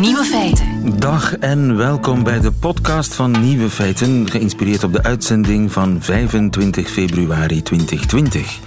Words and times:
Nieuwe 0.00 0.24
feiten. 0.24 0.98
Dag 0.98 1.36
en 1.36 1.76
welkom 1.76 2.22
bij 2.22 2.40
de 2.40 2.52
podcast 2.52 3.14
van 3.14 3.30
Nieuwe 3.30 3.70
Feiten, 3.70 4.30
geïnspireerd 4.30 4.84
op 4.84 4.92
de 4.92 5.02
uitzending 5.02 5.72
van 5.72 6.02
25 6.02 6.90
februari 6.90 7.62
2020. 7.62 8.58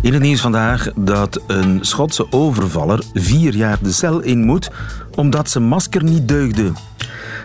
In 0.00 0.12
het 0.12 0.22
nieuws 0.22 0.40
vandaag 0.40 0.90
dat 0.96 1.42
een 1.46 1.78
Schotse 1.80 2.32
overvaller 2.32 3.02
vier 3.12 3.54
jaar 3.54 3.78
de 3.82 3.92
cel 3.92 4.20
in 4.20 4.44
moet 4.44 4.70
omdat 5.14 5.50
zijn 5.50 5.64
masker 5.64 6.04
niet 6.04 6.28
deugde. 6.28 6.72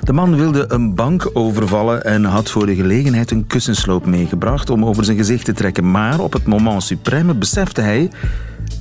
De 0.04 0.14
man 0.14 0.36
wilde 0.36 0.66
een 0.68 0.96
bank 0.96 1.30
overvallen 1.34 2.04
en 2.04 2.24
had 2.24 2.50
voor 2.50 2.66
de 2.66 2.76
gelegenheid 2.76 3.32
een 3.32 3.48
kussensloop 3.48 4.06
meegebracht 4.06 4.70
om 4.70 4.86
over 4.86 5.06
zijn 5.06 5.18
gezicht 5.18 5.46
te 5.46 5.54
trekken. 5.54 5.92
Maar 5.92 6.20
op 6.20 6.34
het 6.34 6.46
moment 6.46 6.94
suprême 6.94 7.38
besefte 7.38 7.82
hij 7.82 8.12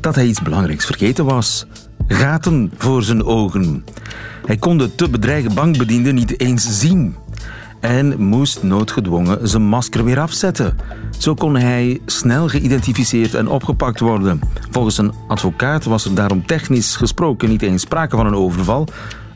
dat 0.01 0.15
hij 0.15 0.27
iets 0.27 0.43
belangrijks 0.43 0.87
vergeten 0.87 1.25
was. 1.25 1.67
Gaten 2.09 2.73
voor 2.77 3.03
zijn 3.03 3.25
ogen. 3.25 3.85
Hij 4.47 4.57
kon 4.57 4.79
de 4.79 4.95
te 4.95 5.09
bedreigen 5.09 5.55
bankbediende 5.55 6.13
niet 6.13 6.41
eens 6.41 6.79
zien 6.81 7.17
en 7.81 8.23
moest 8.23 8.63
noodgedwongen 8.63 9.49
zijn 9.49 9.63
masker 9.63 10.05
weer 10.05 10.21
afzetten. 10.21 10.77
Zo 11.19 11.35
kon 11.35 11.57
hij 11.57 12.01
snel 12.07 12.49
geïdentificeerd 12.49 13.35
en 13.35 13.49
opgepakt 13.49 14.01
worden. 14.01 14.41
Volgens 14.71 14.99
een 14.99 15.13
advocaat 15.29 15.85
was 15.85 16.05
er 16.05 16.15
daarom 16.15 16.47
technisch 16.47 16.97
gesproken 16.97 17.49
niet 17.49 17.63
eens 17.63 17.83
sprake 17.83 18.17
van 18.17 18.27
een 18.27 18.35
overval, 18.35 18.89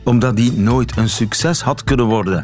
omdat 0.03 0.35
die 0.35 0.51
nooit 0.51 0.97
een 0.97 1.09
succes 1.09 1.61
had 1.61 1.83
kunnen 1.83 2.05
worden. 2.05 2.43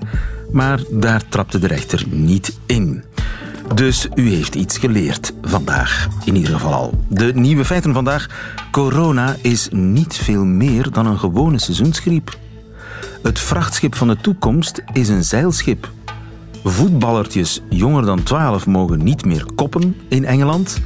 Maar 0.51 0.79
daar 0.91 1.21
trapte 1.29 1.59
de 1.59 1.67
rechter 1.67 2.05
niet 2.09 2.59
in. 2.65 3.03
Dus 3.75 4.07
u 4.15 4.29
heeft 4.29 4.55
iets 4.55 4.77
geleerd 4.77 5.33
vandaag, 5.41 6.07
in 6.25 6.35
ieder 6.35 6.53
geval 6.53 6.73
al. 6.73 7.03
De 7.07 7.33
nieuwe 7.33 7.65
feiten 7.65 7.93
vandaag. 7.93 8.27
Corona 8.71 9.35
is 9.41 9.67
niet 9.71 10.15
veel 10.15 10.45
meer 10.45 10.91
dan 10.91 11.05
een 11.05 11.19
gewone 11.19 11.59
seizoensgriep. 11.59 12.37
Het 13.23 13.39
vrachtschip 13.39 13.95
van 13.95 14.07
de 14.07 14.17
toekomst 14.17 14.81
is 14.93 15.09
een 15.09 15.23
zeilschip. 15.23 15.91
Voetballertjes 16.63 17.61
jonger 17.69 18.05
dan 18.05 18.23
12 18.23 18.65
mogen 18.65 19.03
niet 19.03 19.25
meer 19.25 19.45
koppen 19.55 19.95
in 20.07 20.25
Engeland. 20.25 20.81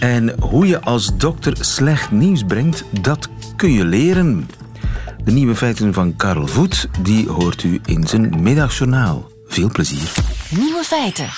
En 0.00 0.40
hoe 0.40 0.66
je 0.66 0.80
als 0.80 1.16
dokter 1.16 1.56
slecht 1.60 2.10
nieuws 2.10 2.44
brengt, 2.44 2.84
dat 3.00 3.28
kun 3.56 3.72
je 3.72 3.84
leren. 3.84 4.48
De 5.24 5.32
nieuwe 5.32 5.54
feiten 5.54 5.92
van 5.92 6.16
Karel 6.16 6.46
Voet, 6.46 6.88
die 7.02 7.28
hoort 7.28 7.62
u 7.62 7.80
in 7.84 8.06
zijn 8.06 8.42
middagjournaal. 8.42 9.30
Veel 9.46 9.70
plezier. 9.72 10.12
Nieuwe 10.50 10.82
feiten. 10.84 11.28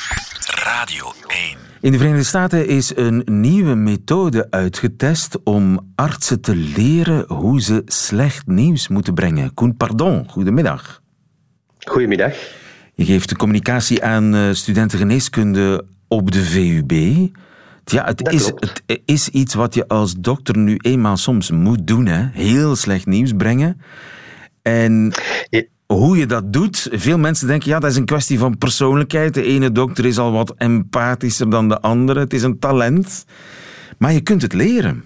Radio 0.67 1.12
1. 1.27 1.56
In 1.81 1.92
de 1.92 1.98
Verenigde 1.98 2.25
Staten 2.25 2.67
is 2.69 2.97
een 2.97 3.22
nieuwe 3.25 3.75
methode 3.75 4.47
uitgetest 4.50 5.39
om 5.45 5.92
artsen 5.95 6.41
te 6.41 6.56
leren 6.56 7.25
hoe 7.28 7.62
ze 7.62 7.83
slecht 7.84 8.47
nieuws 8.47 8.89
moeten 8.89 9.14
brengen. 9.14 9.55
Koen 9.55 9.77
Pardon, 9.77 10.28
goedemiddag. 10.28 11.03
Goedemiddag. 11.78 12.33
Je 12.95 13.05
geeft 13.05 13.28
de 13.28 13.36
communicatie 13.36 14.05
aan 14.05 14.34
eh, 14.34 14.53
studenten 14.53 14.98
geneeskunde 14.98 15.84
op 16.08 16.31
de 16.31 16.45
VUB. 16.45 16.92
Ja, 17.84 18.05
het 18.05 18.28
is, 18.33 18.47
het 18.47 19.03
is 19.05 19.28
iets 19.28 19.55
wat 19.55 19.75
je 19.75 19.89
als 19.89 20.14
dokter 20.14 20.58
nu 20.58 20.77
eenmaal 20.77 21.17
soms 21.17 21.51
moet 21.51 21.86
doen. 21.86 22.06
Hè? 22.06 22.28
Heel 22.33 22.77
slecht 22.77 23.06
nieuws 23.06 23.33
brengen. 23.33 23.80
En 24.62 25.12
Ja. 25.48 25.62
Hoe 25.87 26.17
je 26.17 26.27
dat 26.27 26.53
doet, 26.53 26.89
veel 26.91 27.19
mensen 27.19 27.47
denken, 27.47 27.69
ja, 27.69 27.79
dat 27.79 27.91
is 27.91 27.97
een 27.97 28.05
kwestie 28.05 28.39
van 28.39 28.59
persoonlijkheid. 28.59 29.34
De 29.34 29.42
ene 29.42 29.73
dokter 29.73 30.05
is 30.06 30.19
al 30.19 30.33
wat 30.33 30.55
empathischer 30.56 31.51
dan 31.51 31.69
de 31.69 31.81
andere. 31.81 32.20
Het 32.20 32.33
is 32.33 32.42
een 32.42 32.59
talent. 32.59 33.25
Maar 33.98 34.12
je 34.12 34.20
kunt 34.20 34.42
het 34.42 34.53
leren. 34.53 35.05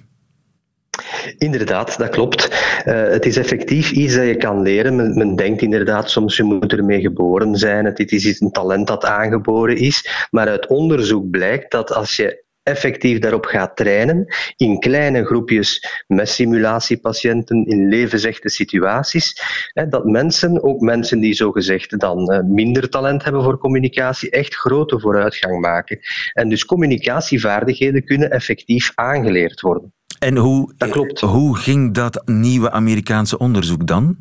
Inderdaad, 1.39 1.99
dat 1.99 2.09
klopt. 2.09 2.49
Eh, 2.85 3.03
het 3.03 3.27
is 3.27 3.37
effectief 3.37 3.91
iets 3.91 4.15
dat 4.15 4.27
je 4.27 4.37
kan 4.37 4.63
leren. 4.63 5.17
Men, 5.17 5.37
denkt 5.37 5.63
inderdaad 5.63 6.11
soms 6.11 6.37
je 6.37 6.43
moet 6.43 6.73
ermee 6.73 7.01
geboren 7.01 7.57
zijn. 7.57 7.85
Het 7.85 7.97
dit 7.97 8.13
is 8.13 8.41
een 8.41 8.51
talent 8.51 8.87
dat 8.87 9.05
aangeboren 9.05 9.77
is. 9.77 10.27
Maar 10.31 10.49
uit 10.49 10.67
onderzoek 10.67 11.31
blijkt 11.31 11.71
dat 11.71 11.93
als 11.95 12.17
je 12.17 12.45
effectief 12.63 13.19
daarop 13.19 13.45
gaat 13.45 13.77
trainen, 13.77 14.35
in 14.57 14.79
kleine 14.79 15.25
groepjes 15.25 15.87
met 16.07 16.29
simulatiepatiënten 16.29 17.67
in 17.67 17.89
levensechte 17.89 18.49
situaties, 18.49 19.43
dat 19.89 20.05
mensen, 20.05 20.63
ook 20.63 20.81
mensen 20.81 21.21
die 21.21 21.35
zogezegd 21.35 21.99
dan 22.01 22.31
eh, 22.31 22.43
minder 22.43 22.89
talent 22.89 23.25
hebben 23.25 23.43
voor 23.43 23.59
communicatie, 23.59 24.31
echt 24.31 24.55
grote 24.55 25.01
vooruitgang 25.01 25.61
maken. 25.61 25.99
En 26.33 26.49
dus 26.49 26.65
communicatievaardigheden 26.65 28.05
kunnen 28.05 28.31
effectief 28.31 28.93
aangeleerd 28.95 29.61
worden. 29.61 29.93
En 30.19 30.37
hoe, 30.37 30.73
Dat 30.77 30.91
klopt. 30.91 31.21
hoe 31.21 31.57
ging 31.57 31.95
dat 31.95 32.23
nieuwe 32.25 32.71
Amerikaanse 32.71 33.39
onderzoek 33.39 33.87
dan? 33.87 34.17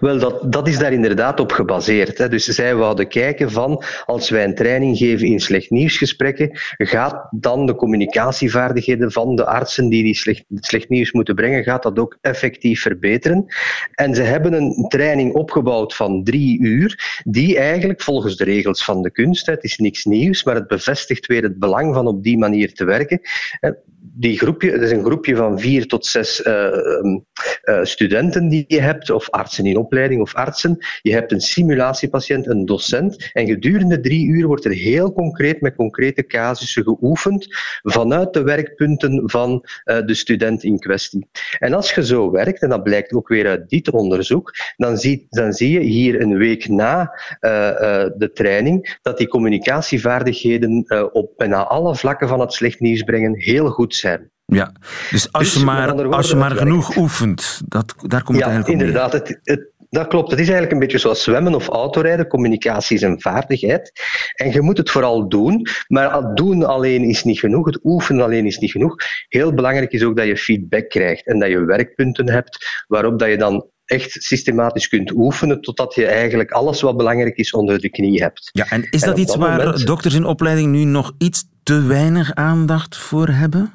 Wel, 0.00 0.18
dat, 0.18 0.52
dat 0.52 0.68
is 0.68 0.78
daar 0.78 0.92
inderdaad 0.92 1.40
op 1.40 1.52
gebaseerd. 1.52 2.18
Hè. 2.18 2.28
Dus 2.28 2.44
zij 2.44 2.74
wouden 2.74 3.08
kijken 3.08 3.50
van, 3.50 3.82
als 4.04 4.30
wij 4.30 4.44
een 4.44 4.54
training 4.54 4.96
geven 4.96 5.26
in 5.26 5.40
slecht 5.40 5.70
nieuwsgesprekken, 5.70 6.50
gaat 6.76 7.28
dan 7.30 7.66
de 7.66 7.74
communicatievaardigheden 7.74 9.12
van 9.12 9.36
de 9.36 9.46
artsen 9.46 9.88
die 9.88 10.02
die 10.02 10.14
slecht, 10.14 10.44
slecht 10.54 10.88
nieuws 10.88 11.12
moeten 11.12 11.34
brengen, 11.34 11.62
gaat 11.62 11.82
dat 11.82 11.98
ook 11.98 12.18
effectief 12.20 12.82
verbeteren? 12.82 13.46
En 13.94 14.14
ze 14.14 14.22
hebben 14.22 14.52
een 14.52 14.86
training 14.88 15.34
opgebouwd 15.34 15.94
van 15.94 16.24
drie 16.24 16.60
uur, 16.60 17.22
die 17.24 17.58
eigenlijk 17.58 18.02
volgens 18.02 18.36
de 18.36 18.44
regels 18.44 18.84
van 18.84 19.02
de 19.02 19.10
kunst, 19.10 19.46
het 19.46 19.64
is 19.64 19.78
niks 19.78 20.04
nieuws, 20.04 20.44
maar 20.44 20.54
het 20.54 20.66
bevestigt 20.66 21.26
weer 21.26 21.42
het 21.42 21.58
belang 21.58 21.94
van 21.94 22.06
op 22.06 22.22
die 22.22 22.38
manier 22.38 22.74
te 22.74 22.84
werken. 22.84 23.20
Hè. 23.60 23.70
Die 24.00 24.38
groepje, 24.38 24.70
het 24.70 24.82
is 24.82 24.90
een 24.90 25.04
groepje 25.04 25.36
van 25.36 25.58
vier 25.58 25.86
tot 25.86 26.06
zes 26.06 26.42
eh, 26.42 26.66
ehm, 26.66 27.18
eh, 27.62 27.84
studenten 27.84 28.48
die 28.48 28.64
je 28.66 28.80
hebt, 28.80 29.10
of 29.10 29.30
artsen 29.30 29.57
in 29.66 29.76
opleiding 29.76 30.20
of 30.20 30.34
artsen. 30.34 30.78
Je 31.02 31.12
hebt 31.12 31.32
een 31.32 31.40
simulatiepatiënt, 31.40 32.46
een 32.46 32.66
docent. 32.66 33.30
En 33.32 33.46
gedurende 33.46 34.00
drie 34.00 34.26
uur 34.26 34.46
wordt 34.46 34.64
er 34.64 34.72
heel 34.72 35.12
concreet 35.12 35.60
met 35.60 35.74
concrete 35.74 36.26
casussen 36.26 36.82
geoefend 36.82 37.46
vanuit 37.82 38.32
de 38.32 38.42
werkpunten 38.42 39.30
van 39.30 39.64
eh, 39.84 40.06
de 40.06 40.14
student 40.14 40.62
in 40.62 40.78
kwestie. 40.78 41.28
En 41.58 41.72
als 41.74 41.92
je 41.92 42.04
zo 42.04 42.30
werkt, 42.30 42.62
en 42.62 42.68
dat 42.68 42.82
blijkt 42.82 43.12
ook 43.12 43.28
weer 43.28 43.46
uit 43.46 43.68
dit 43.68 43.90
onderzoek, 43.90 44.52
dan 44.76 44.96
zie, 44.96 45.26
dan 45.30 45.52
zie 45.52 45.70
je 45.70 45.80
hier 45.80 46.20
een 46.20 46.36
week 46.36 46.68
na 46.68 47.18
eh, 47.40 47.68
eh, 47.68 48.10
de 48.16 48.32
training 48.32 48.98
dat 49.02 49.18
die 49.18 49.28
communicatievaardigheden 49.28 50.84
op 51.12 51.32
bijna 51.36 51.64
alle 51.64 51.96
vlakken 51.96 52.28
van 52.28 52.40
het 52.40 52.52
slecht 52.52 52.80
nieuws 52.80 53.02
brengen 53.02 53.34
heel 53.34 53.70
goed 53.70 53.94
zijn. 53.94 54.30
Ja, 54.54 54.72
dus 55.10 55.32
als 55.32 55.44
Dus, 55.44 55.54
je 55.54 55.64
maar, 55.64 56.06
als 56.06 56.30
je 56.30 56.36
maar 56.36 56.50
het 56.50 56.58
genoeg 56.58 56.96
oefent, 56.96 57.60
dat, 57.64 57.94
daar 58.06 58.22
komt 58.22 58.38
het 58.38 58.46
Ja, 58.46 58.52
eigenlijk 58.52 58.68
op 58.68 58.74
neer. 58.74 58.86
inderdaad. 58.86 59.12
Het, 59.12 59.40
het, 59.42 59.70
dat 59.90 60.06
klopt. 60.06 60.30
Het 60.30 60.38
is 60.40 60.44
eigenlijk 60.44 60.72
een 60.72 60.78
beetje 60.78 60.98
zoals 60.98 61.22
zwemmen 61.22 61.54
of 61.54 61.68
autorijden. 61.68 62.26
Communicatie 62.26 62.96
is 62.96 63.02
een 63.02 63.20
vaardigheid. 63.20 63.92
En 64.34 64.52
je 64.52 64.60
moet 64.60 64.76
het 64.76 64.90
vooral 64.90 65.28
doen. 65.28 65.66
Maar 65.88 66.14
het 66.14 66.36
doen 66.36 66.64
alleen 66.64 67.04
is 67.04 67.24
niet 67.24 67.38
genoeg. 67.38 67.66
Het 67.66 67.80
oefenen 67.82 68.24
alleen 68.24 68.46
is 68.46 68.58
niet 68.58 68.70
genoeg. 68.70 68.94
Heel 69.28 69.54
belangrijk 69.54 69.92
is 69.92 70.02
ook 70.02 70.16
dat 70.16 70.26
je 70.26 70.36
feedback 70.36 70.88
krijgt 70.88 71.26
en 71.26 71.38
dat 71.38 71.48
je 71.48 71.64
werkpunten 71.64 72.28
hebt 72.30 72.84
waarop 72.86 73.18
dat 73.18 73.28
je 73.28 73.36
dan 73.36 73.66
echt 73.84 74.12
systematisch 74.12 74.88
kunt 74.88 75.12
oefenen 75.12 75.60
totdat 75.60 75.94
je 75.94 76.06
eigenlijk 76.06 76.50
alles 76.50 76.80
wat 76.80 76.96
belangrijk 76.96 77.36
is 77.36 77.50
onder 77.50 77.78
de 77.78 77.90
knie 77.90 78.22
hebt. 78.22 78.50
Ja, 78.52 78.66
en 78.68 78.90
is 78.90 79.02
En 79.02 79.08
dat 79.08 79.18
iets 79.18 79.32
dat 79.32 79.40
waar 79.40 79.84
dokters 79.84 80.14
in 80.14 80.24
opleiding 80.24 80.72
nu 80.72 80.84
nog 80.84 81.12
iets 81.18 81.44
te 81.62 81.82
weinig 81.82 82.34
aandacht 82.34 82.96
voor 82.96 83.28
hebben? 83.28 83.72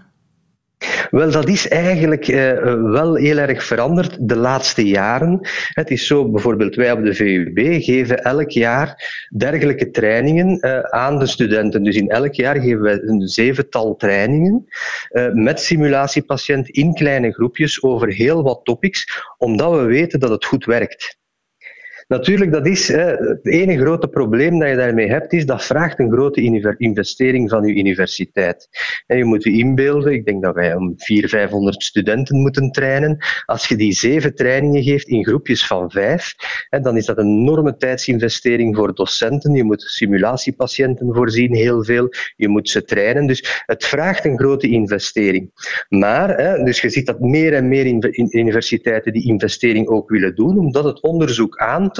Wel, 1.09 1.31
dat 1.31 1.47
is 1.47 1.67
eigenlijk 1.67 2.27
eh, 2.27 2.51
wel 2.81 3.15
heel 3.15 3.37
erg 3.37 3.63
veranderd 3.63 4.17
de 4.19 4.35
laatste 4.35 4.87
jaren. 4.87 5.39
Het 5.73 5.89
is 5.91 6.07
zo, 6.07 6.29
bijvoorbeeld 6.29 6.75
wij 6.75 6.91
op 6.91 7.03
de 7.03 7.13
VUB 7.13 7.83
geven 7.83 8.23
elk 8.23 8.49
jaar 8.49 9.13
dergelijke 9.37 9.91
trainingen 9.91 10.59
eh, 10.59 10.79
aan 10.79 11.19
de 11.19 11.27
studenten. 11.27 11.83
Dus 11.83 11.95
in 11.95 12.09
elk 12.09 12.33
jaar 12.33 12.61
geven 12.61 12.81
wij 12.81 12.99
een 13.01 13.27
zevental 13.27 13.95
trainingen 13.95 14.65
eh, 15.09 15.31
met 15.31 15.59
simulatiepatiënt 15.59 16.69
in 16.69 16.93
kleine 16.93 17.31
groepjes 17.31 17.83
over 17.83 18.07
heel 18.07 18.43
wat 18.43 18.59
topics, 18.63 19.25
omdat 19.37 19.71
we 19.71 19.83
weten 19.83 20.19
dat 20.19 20.29
het 20.29 20.45
goed 20.45 20.65
werkt. 20.65 21.21
Natuurlijk, 22.07 22.51
dat 22.51 22.67
is 22.67 22.87
hè, 22.87 23.15
het 23.15 23.45
ene 23.47 23.77
grote 23.77 24.07
probleem 24.07 24.59
dat 24.59 24.69
je 24.69 24.75
daarmee 24.75 25.09
hebt, 25.09 25.33
is 25.33 25.45
dat 25.45 25.63
vraagt 25.63 25.99
een 25.99 26.11
grote 26.11 26.41
investering 26.77 27.49
van 27.49 27.67
je 27.67 27.75
universiteit. 27.75 28.67
En 29.05 29.17
je 29.17 29.25
moet 29.25 29.43
je 29.43 29.51
inbeelden, 29.51 30.13
ik 30.13 30.25
denk 30.25 30.43
dat 30.43 30.55
wij 30.55 30.75
om 30.75 30.93
400, 30.97 31.31
500 31.33 31.83
studenten 31.83 32.37
moeten 32.37 32.71
trainen. 32.71 33.17
Als 33.45 33.67
je 33.67 33.75
die 33.75 33.93
zeven 33.93 34.35
trainingen 34.35 34.83
geeft 34.83 35.07
in 35.07 35.25
groepjes 35.25 35.67
van 35.67 35.91
vijf, 35.91 36.33
hè, 36.69 36.79
dan 36.79 36.97
is 36.97 37.05
dat 37.05 37.17
een 37.17 37.39
enorme 37.39 37.77
tijdsinvestering 37.77 38.75
voor 38.75 38.95
docenten. 38.95 39.53
Je 39.53 39.63
moet 39.63 39.81
simulatiepatiënten 39.81 41.13
voorzien, 41.13 41.55
heel 41.55 41.83
veel. 41.83 42.09
Je 42.35 42.47
moet 42.47 42.69
ze 42.69 42.83
trainen. 42.83 43.27
Dus 43.27 43.63
het 43.65 43.85
vraagt 43.85 44.25
een 44.25 44.39
grote 44.39 44.67
investering. 44.67 45.51
Maar, 45.89 46.37
hè, 46.37 46.63
dus 46.63 46.81
je 46.81 46.89
ziet 46.89 47.05
dat 47.05 47.19
meer 47.19 47.53
en 47.53 47.67
meer 47.67 47.85
universiteiten 48.15 49.13
die 49.13 49.27
investering 49.27 49.87
ook 49.87 50.09
willen 50.09 50.35
doen, 50.35 50.59
omdat 50.59 50.83
het 50.83 51.01
onderzoek 51.01 51.57
aantoont 51.57 51.92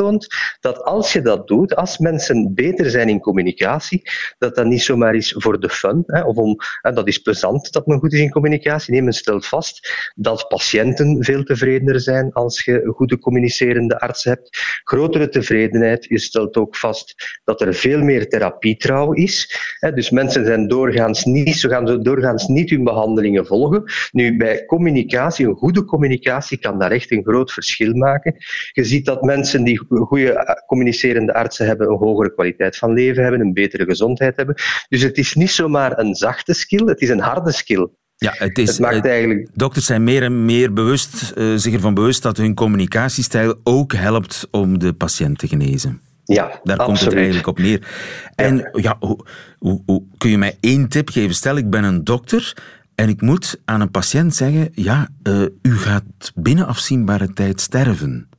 dat 0.59 0.83
als 0.83 1.13
je 1.13 1.21
dat 1.21 1.47
doet, 1.47 1.75
als 1.75 1.97
mensen 1.97 2.53
beter 2.53 2.89
zijn 2.89 3.09
in 3.09 3.19
communicatie, 3.19 4.01
dat 4.37 4.55
dat 4.55 4.65
niet 4.65 4.81
zomaar 4.81 5.15
is 5.15 5.35
voor 5.37 5.59
de 5.59 5.69
fun, 5.69 6.03
hè, 6.05 6.21
of 6.21 6.35
om, 6.35 6.55
hè, 6.81 6.91
dat 6.91 7.07
is 7.07 7.17
plezant 7.17 7.71
dat 7.71 7.87
men 7.87 7.99
goed 7.99 8.13
is 8.13 8.19
in 8.19 8.29
communicatie. 8.29 8.93
Nee, 8.93 9.01
men 9.01 9.13
stelt 9.13 9.45
vast 9.45 10.11
dat 10.15 10.47
patiënten 10.47 11.23
veel 11.23 11.43
tevredener 11.43 11.99
zijn 11.99 12.31
als 12.33 12.63
je 12.63 12.91
goede 12.95 13.19
communicerende 13.19 13.99
artsen 13.99 14.31
hebt. 14.31 14.81
Grotere 14.83 15.29
tevredenheid. 15.29 16.05
Je 16.05 16.19
stelt 16.19 16.57
ook 16.57 16.75
vast 16.75 17.39
dat 17.43 17.61
er 17.61 17.73
veel 17.73 18.01
meer 18.01 18.29
therapietrouw 18.29 19.11
is. 19.13 19.59
Hè, 19.79 19.93
dus 19.93 20.09
mensen 20.09 20.45
zijn 20.45 20.67
doorgaans 20.67 21.23
niet, 21.23 21.55
ze 21.55 21.69
gaan 21.69 22.03
doorgaans 22.03 22.47
niet 22.47 22.69
hun 22.69 22.83
behandelingen 22.83 23.45
volgen. 23.45 23.83
Nu, 24.11 24.37
bij 24.37 24.65
communicatie, 24.65 25.47
een 25.47 25.55
goede 25.55 25.85
communicatie 25.85 26.57
kan 26.57 26.79
daar 26.79 26.91
echt 26.91 27.11
een 27.11 27.23
groot 27.23 27.51
verschil 27.51 27.93
maken. 27.93 28.35
Je 28.71 28.83
ziet 28.83 29.05
dat 29.05 29.21
mensen 29.21 29.63
die 29.63 29.82
goede 29.89 30.31
eh, 30.31 30.55
communicerende 30.67 31.33
artsen 31.33 31.65
hebben, 31.65 31.89
een 31.89 31.97
hogere 31.97 32.33
kwaliteit 32.33 32.77
van 32.77 32.93
leven 32.93 33.23
hebben, 33.23 33.41
een 33.41 33.53
betere 33.53 33.85
gezondheid 33.85 34.35
hebben. 34.35 34.55
Dus 34.89 35.01
het 35.01 35.17
is 35.17 35.33
niet 35.33 35.51
zomaar 35.51 35.99
een 35.99 36.15
zachte 36.15 36.53
skill, 36.53 36.85
het 36.85 37.01
is 37.01 37.09
een 37.09 37.19
harde 37.19 37.51
skill. 37.51 37.87
Ja, 38.15 38.33
het 38.37 38.57
is, 38.57 38.69
het 38.69 38.79
maakt 38.79 39.05
eigenlijk... 39.05 39.49
Dokters 39.53 39.85
zijn 39.85 40.03
meer 40.03 40.23
en 40.23 40.45
meer 40.45 40.73
bewust, 40.73 41.33
uh, 41.35 41.55
zich 41.55 41.73
ervan 41.73 41.93
bewust 41.93 42.23
dat 42.23 42.37
hun 42.37 42.53
communicatiestijl 42.53 43.55
ook 43.63 43.93
helpt 43.93 44.47
om 44.51 44.79
de 44.79 44.93
patiënt 44.93 45.37
te 45.37 45.47
genezen. 45.47 46.01
Ja, 46.23 46.59
Daar 46.63 46.77
komt 46.77 46.99
het 46.99 47.13
eigenlijk 47.13 47.47
op 47.47 47.59
neer. 47.59 47.87
En 48.35 48.69
ja, 48.73 48.95
hoe, 48.99 49.25
hoe, 49.59 49.81
hoe, 49.85 50.03
kun 50.17 50.29
je 50.29 50.37
mij 50.37 50.57
één 50.59 50.87
tip 50.87 51.09
geven? 51.09 51.35
Stel, 51.35 51.57
ik 51.57 51.69
ben 51.69 51.83
een 51.83 52.03
dokter 52.03 52.53
en 52.95 53.09
ik 53.09 53.21
moet 53.21 53.61
aan 53.65 53.81
een 53.81 53.91
patiënt 53.91 54.35
zeggen: 54.35 54.69
ja, 54.71 55.07
uh, 55.23 55.41
u 55.61 55.77
gaat 55.77 56.31
binnen 56.35 56.67
afzienbare 56.67 57.33
tijd 57.33 57.61
sterven. 57.61 58.29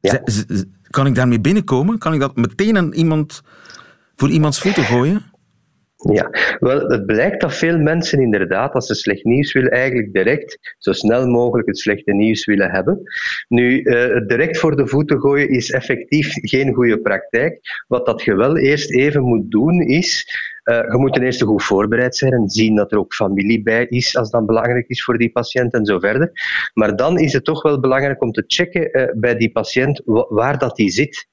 Ja. 0.00 0.22
Kan 0.90 1.06
ik 1.06 1.14
daarmee 1.14 1.40
binnenkomen? 1.40 1.98
Kan 1.98 2.14
ik 2.14 2.20
dat 2.20 2.36
meteen 2.36 2.76
aan 2.76 2.92
iemand, 2.92 3.42
voor 4.14 4.30
iemands 4.30 4.60
voeten 4.60 4.84
gooien? 4.84 5.30
Ja, 6.12 6.30
wel, 6.58 6.88
het 6.88 7.06
blijkt 7.06 7.40
dat 7.40 7.54
veel 7.54 7.78
mensen 7.78 8.20
inderdaad, 8.20 8.72
als 8.72 8.86
ze 8.86 8.94
slecht 8.94 9.24
nieuws 9.24 9.52
willen, 9.52 9.70
eigenlijk 9.70 10.12
direct 10.12 10.74
zo 10.78 10.92
snel 10.92 11.26
mogelijk 11.26 11.68
het 11.68 11.78
slechte 11.78 12.12
nieuws 12.12 12.44
willen 12.44 12.70
hebben. 12.70 13.02
Nu, 13.48 13.80
uh, 13.82 14.26
direct 14.26 14.58
voor 14.58 14.76
de 14.76 14.86
voeten 14.86 15.20
gooien 15.20 15.48
is 15.48 15.70
effectief 15.70 16.32
geen 16.32 16.74
goede 16.74 17.00
praktijk. 17.00 17.60
Wat 17.88 18.06
dat 18.06 18.22
je 18.22 18.34
wel 18.34 18.56
eerst 18.56 18.90
even 18.90 19.22
moet 19.22 19.50
doen, 19.50 19.80
is 19.80 20.26
je 20.64 20.96
moet 20.98 21.12
ten 21.12 21.22
eerste 21.22 21.44
goed 21.44 21.62
voorbereid 21.62 22.16
zijn 22.16 22.32
en 22.32 22.48
zien 22.48 22.76
dat 22.76 22.92
er 22.92 22.98
ook 22.98 23.14
familie 23.14 23.62
bij 23.62 23.86
is, 23.86 24.16
als 24.16 24.30
dat 24.30 24.46
belangrijk 24.46 24.88
is 24.88 25.04
voor 25.04 25.18
die 25.18 25.30
patiënt 25.30 25.72
en 25.72 25.84
zo 25.84 25.98
verder. 25.98 26.32
Maar 26.74 26.96
dan 26.96 27.18
is 27.18 27.32
het 27.32 27.44
toch 27.44 27.62
wel 27.62 27.80
belangrijk 27.80 28.22
om 28.22 28.32
te 28.32 28.44
checken 28.46 28.88
uh, 28.92 29.04
bij 29.16 29.36
die 29.36 29.50
patiënt 29.50 30.02
waar 30.28 30.58
dat 30.58 30.76
die 30.76 30.90
zit. 30.90 31.26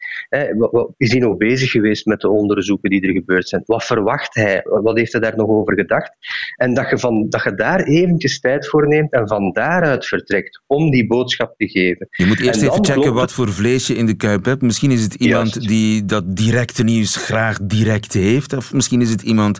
is 0.97 1.11
hij 1.11 1.19
nog 1.19 1.37
bezig 1.37 1.71
geweest 1.71 2.05
met 2.05 2.19
de 2.19 2.29
onderzoeken 2.29 2.89
die 2.89 3.01
er 3.01 3.13
gebeurd 3.13 3.47
zijn? 3.47 3.63
Wat 3.65 3.83
verwacht 3.83 4.35
hij? 4.35 4.61
Wat 4.63 4.97
heeft 4.97 5.11
hij 5.11 5.21
daar 5.21 5.35
nog 5.35 5.47
over 5.49 5.73
gedacht? 5.73 6.11
En 6.55 6.73
dat 6.73 6.89
je, 6.89 6.97
van, 6.97 7.29
dat 7.29 7.43
je 7.43 7.55
daar 7.55 7.83
eventjes 7.83 8.39
tijd 8.39 8.67
voor 8.67 8.87
neemt 8.87 9.11
en 9.11 9.27
van 9.27 9.51
daaruit 9.51 10.05
vertrekt 10.05 10.61
om 10.67 10.91
die 10.91 11.07
boodschap 11.07 11.53
te 11.57 11.67
geven. 11.67 12.07
Je 12.09 12.25
moet 12.25 12.41
eerst 12.41 12.61
even 12.61 12.85
checken 12.85 13.13
wat 13.13 13.31
voor 13.31 13.53
vlees 13.53 13.87
je 13.87 13.95
in 13.95 14.05
de 14.05 14.15
kuip 14.15 14.45
hebt. 14.45 14.61
Misschien 14.61 14.91
is 14.91 15.03
het 15.03 15.13
iemand 15.13 15.53
Juist. 15.53 15.69
die 15.69 16.05
dat 16.05 16.35
directe 16.35 16.83
nieuws 16.83 17.15
graag 17.15 17.59
direct 17.61 18.13
heeft, 18.13 18.53
of 18.53 18.73
misschien 18.73 19.01
is 19.01 19.09
het 19.09 19.16
iemand 19.21 19.59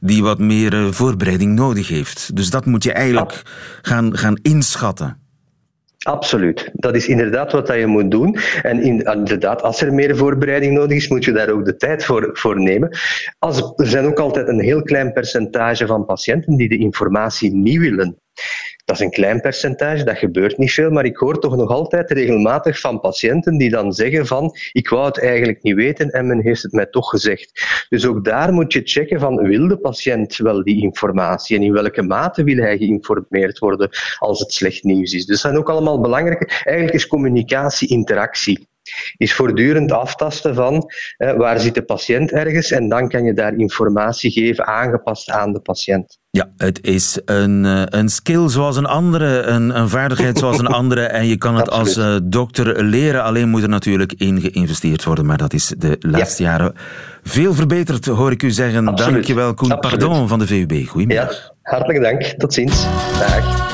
die 0.00 0.22
wat 0.22 0.38
meer 0.38 0.74
uh, 0.74 0.90
voorbereiding 0.90 1.54
nodig 1.54 1.88
heeft. 1.88 2.36
Dus 2.36 2.50
dat 2.50 2.66
moet 2.66 2.84
je 2.84 2.92
eigenlijk 2.92 3.42
gaan, 3.82 4.16
gaan 4.16 4.38
inschatten. 4.42 5.22
Absoluut. 6.04 6.70
Dat 6.72 6.94
is 6.94 7.08
inderdaad 7.08 7.52
wat 7.52 7.68
je 7.68 7.86
moet 7.86 8.10
doen. 8.10 8.38
En 8.62 8.82
inderdaad, 8.82 9.62
als 9.62 9.80
er 9.80 9.94
meer 9.94 10.16
voorbereiding 10.16 10.74
nodig 10.74 10.96
is, 10.96 11.08
moet 11.08 11.24
je 11.24 11.32
daar 11.32 11.48
ook 11.48 11.64
de 11.64 11.76
tijd 11.76 12.04
voor, 12.04 12.30
voor 12.32 12.60
nemen. 12.60 12.98
Als, 13.38 13.72
er 13.76 13.86
zijn 13.86 14.06
ook 14.06 14.18
altijd 14.18 14.48
een 14.48 14.60
heel 14.60 14.82
klein 14.82 15.12
percentage 15.12 15.86
van 15.86 16.04
patiënten 16.04 16.56
die 16.56 16.68
de 16.68 16.78
informatie 16.78 17.54
niet 17.54 17.78
willen. 17.78 18.16
Dat 18.84 18.96
is 18.96 19.02
een 19.02 19.10
klein 19.10 19.40
percentage, 19.40 20.04
dat 20.04 20.18
gebeurt 20.18 20.58
niet 20.58 20.72
veel, 20.72 20.90
maar 20.90 21.04
ik 21.04 21.16
hoor 21.16 21.38
toch 21.38 21.56
nog 21.56 21.70
altijd 21.70 22.10
regelmatig 22.10 22.80
van 22.80 23.00
patiënten 23.00 23.58
die 23.58 23.70
dan 23.70 23.92
zeggen 23.92 24.26
van 24.26 24.56
ik 24.72 24.88
wou 24.88 25.06
het 25.06 25.20
eigenlijk 25.20 25.62
niet 25.62 25.74
weten 25.74 26.10
en 26.10 26.26
men 26.26 26.40
heeft 26.40 26.62
het 26.62 26.72
mij 26.72 26.86
toch 26.86 27.10
gezegd. 27.10 27.64
Dus 27.88 28.06
ook 28.06 28.24
daar 28.24 28.52
moet 28.52 28.72
je 28.72 28.80
checken 28.84 29.20
van 29.20 29.42
wil 29.42 29.68
de 29.68 29.78
patiënt 29.78 30.36
wel 30.36 30.64
die 30.64 30.82
informatie 30.82 31.56
en 31.56 31.62
in 31.62 31.72
welke 31.72 32.02
mate 32.02 32.44
wil 32.44 32.56
hij 32.56 32.76
geïnformeerd 32.76 33.58
worden 33.58 33.90
als 34.18 34.40
het 34.40 34.52
slecht 34.52 34.82
nieuws 34.82 35.12
is. 35.12 35.26
Dus 35.26 35.26
dat 35.26 35.38
zijn 35.38 35.56
ook 35.56 35.70
allemaal 35.70 36.00
belangrijke. 36.00 36.46
Eigenlijk 36.64 36.96
is 36.96 37.06
communicatie 37.06 37.88
interactie 37.88 38.68
is 39.16 39.34
voortdurend 39.34 39.92
aftasten 39.92 40.54
van 40.54 40.90
eh, 41.16 41.32
waar 41.32 41.60
zit 41.60 41.74
de 41.74 41.82
patiënt 41.82 42.32
ergens 42.32 42.70
en 42.70 42.88
dan 42.88 43.08
kan 43.08 43.24
je 43.24 43.32
daar 43.32 43.54
informatie 43.54 44.30
geven 44.30 44.66
aangepast 44.66 45.30
aan 45.30 45.52
de 45.52 45.60
patiënt. 45.60 46.18
Ja, 46.30 46.50
het 46.56 46.86
is 46.86 47.20
een, 47.24 47.64
eh, 47.64 47.82
een 47.86 48.08
skill 48.08 48.48
zoals 48.48 48.76
een 48.76 48.86
andere, 48.86 49.40
een, 49.40 49.78
een 49.78 49.88
vaardigheid 49.88 50.38
zoals 50.38 50.58
een 50.58 50.66
andere 50.66 51.02
en 51.18 51.26
je 51.26 51.36
kan 51.36 51.56
het 51.56 51.70
als 51.70 51.96
uh, 51.96 52.16
dokter 52.22 52.84
leren, 52.84 53.22
alleen 53.22 53.48
moet 53.48 53.62
er 53.62 53.68
natuurlijk 53.68 54.12
in 54.12 54.40
geïnvesteerd 54.40 55.04
worden, 55.04 55.26
maar 55.26 55.38
dat 55.38 55.52
is 55.52 55.74
de 55.78 55.96
laatste 56.00 56.42
ja. 56.42 56.50
jaren 56.50 56.74
veel 57.22 57.54
verbeterd, 57.54 58.06
hoor 58.06 58.30
ik 58.30 58.42
u 58.42 58.50
zeggen. 58.50 58.88
Absoluut. 58.88 59.12
Dankjewel 59.12 59.54
Koen 59.54 59.72
Absoluut. 59.72 59.98
Pardon 59.98 60.28
van 60.28 60.38
de 60.38 60.46
VUB. 60.46 60.86
Goedemiddag. 60.86 61.32
Ja, 61.32 61.70
hartelijk 61.70 62.02
dank. 62.02 62.22
Tot 62.22 62.54
ziens. 62.54 62.82
Dag. 63.18 63.73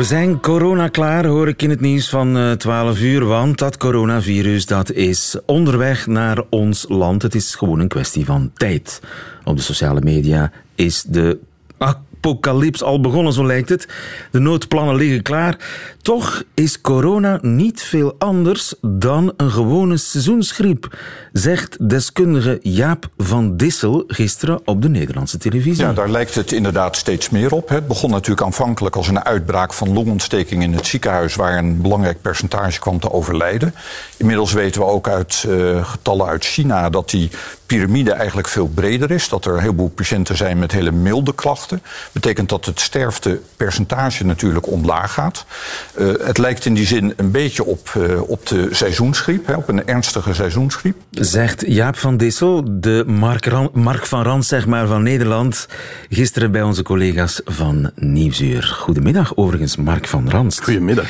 We 0.00 0.06
zijn 0.06 0.40
corona 0.40 0.88
klaar, 0.88 1.26
hoor 1.26 1.48
ik 1.48 1.62
in 1.62 1.70
het 1.70 1.80
nieuws 1.80 2.08
van 2.08 2.54
12 2.58 3.00
uur. 3.00 3.24
Want 3.24 3.58
dat 3.58 3.76
coronavirus 3.76 4.66
dat 4.66 4.92
is 4.92 5.36
onderweg 5.46 6.06
naar 6.06 6.42
ons 6.50 6.84
land. 6.88 7.22
Het 7.22 7.34
is 7.34 7.54
gewoon 7.54 7.80
een 7.80 7.88
kwestie 7.88 8.24
van 8.24 8.50
tijd. 8.54 9.00
Op 9.44 9.56
de 9.56 9.62
sociale 9.62 10.00
media 10.00 10.52
is 10.74 11.02
de 11.02 11.38
apocalyps 12.20 12.82
al 12.82 13.00
begonnen, 13.00 13.32
zo 13.32 13.46
lijkt 13.46 13.68
het. 13.68 13.88
De 14.30 14.38
noodplannen 14.38 14.94
liggen 14.94 15.22
klaar. 15.22 15.56
Toch 16.02 16.42
is 16.54 16.80
corona 16.80 17.38
niet 17.42 17.82
veel 17.82 18.14
anders 18.18 18.74
dan 18.80 19.32
een 19.36 19.50
gewone 19.50 19.96
seizoensgriep, 19.96 20.98
zegt 21.32 21.88
deskundige 21.88 22.58
Jaap 22.62 23.08
van 23.16 23.56
Dissel 23.56 24.04
gisteren 24.06 24.60
op 24.64 24.82
de 24.82 24.88
Nederlandse 24.88 25.38
televisie. 25.38 25.84
Ja, 25.84 25.92
daar 25.92 26.10
lijkt 26.10 26.34
het 26.34 26.52
inderdaad 26.52 26.96
steeds 26.96 27.30
meer 27.30 27.52
op. 27.52 27.68
Het 27.68 27.86
begon 27.86 28.10
natuurlijk 28.10 28.46
aanvankelijk 28.46 28.96
als 28.96 29.08
een 29.08 29.24
uitbraak 29.24 29.72
van 29.72 29.92
longontsteking 29.92 30.62
in 30.62 30.72
het 30.72 30.86
ziekenhuis, 30.86 31.34
waar 31.34 31.58
een 31.58 31.80
belangrijk 31.80 32.22
percentage 32.22 32.80
kwam 32.80 33.00
te 33.00 33.12
overlijden. 33.12 33.74
Inmiddels 34.16 34.52
weten 34.52 34.80
we 34.80 34.86
ook 34.86 35.08
uit 35.08 35.44
uh, 35.48 35.86
getallen 35.86 36.26
uit 36.26 36.44
China 36.44 36.90
dat 36.90 37.10
die 37.10 37.30
piramide 37.70 38.12
eigenlijk 38.12 38.48
veel 38.48 38.68
breder 38.68 39.10
is. 39.10 39.28
Dat 39.28 39.44
er 39.44 39.54
een 39.54 39.60
heleboel 39.60 39.88
patiënten 39.88 40.36
zijn 40.36 40.58
met 40.58 40.72
hele 40.72 40.92
milde 40.92 41.34
klachten. 41.34 41.82
Betekent 42.12 42.48
dat 42.48 42.64
het 42.64 42.80
sterftepercentage 42.80 44.24
natuurlijk 44.24 44.66
omlaag 44.66 45.12
gaat. 45.12 45.44
Uh, 45.98 46.12
het 46.22 46.38
lijkt 46.38 46.64
in 46.64 46.74
die 46.74 46.86
zin 46.86 47.12
een 47.16 47.30
beetje 47.30 47.64
op, 47.64 47.94
uh, 47.96 48.30
op 48.30 48.46
de 48.46 48.68
seizoensgriep, 48.70 49.46
hè, 49.46 49.54
op 49.54 49.68
een 49.68 49.86
ernstige 49.86 50.34
seizoensgriep. 50.34 50.96
Zegt 51.10 51.64
Jaap 51.66 51.96
van 51.96 52.16
Dissel, 52.16 52.80
de 52.80 53.04
Mark, 53.06 53.46
Ran, 53.46 53.70
Mark 53.72 54.06
van 54.06 54.22
Rans 54.22 54.48
zeg 54.48 54.66
maar, 54.66 54.86
van 54.86 55.02
Nederland, 55.02 55.68
gisteren 56.08 56.50
bij 56.50 56.62
onze 56.62 56.82
collega's 56.82 57.40
van 57.44 57.90
Nieuwsuur. 57.94 58.62
Goedemiddag 58.62 59.36
overigens, 59.36 59.76
Mark 59.76 60.06
van 60.06 60.30
Rans. 60.30 60.60
Goedemiddag. 60.60 61.08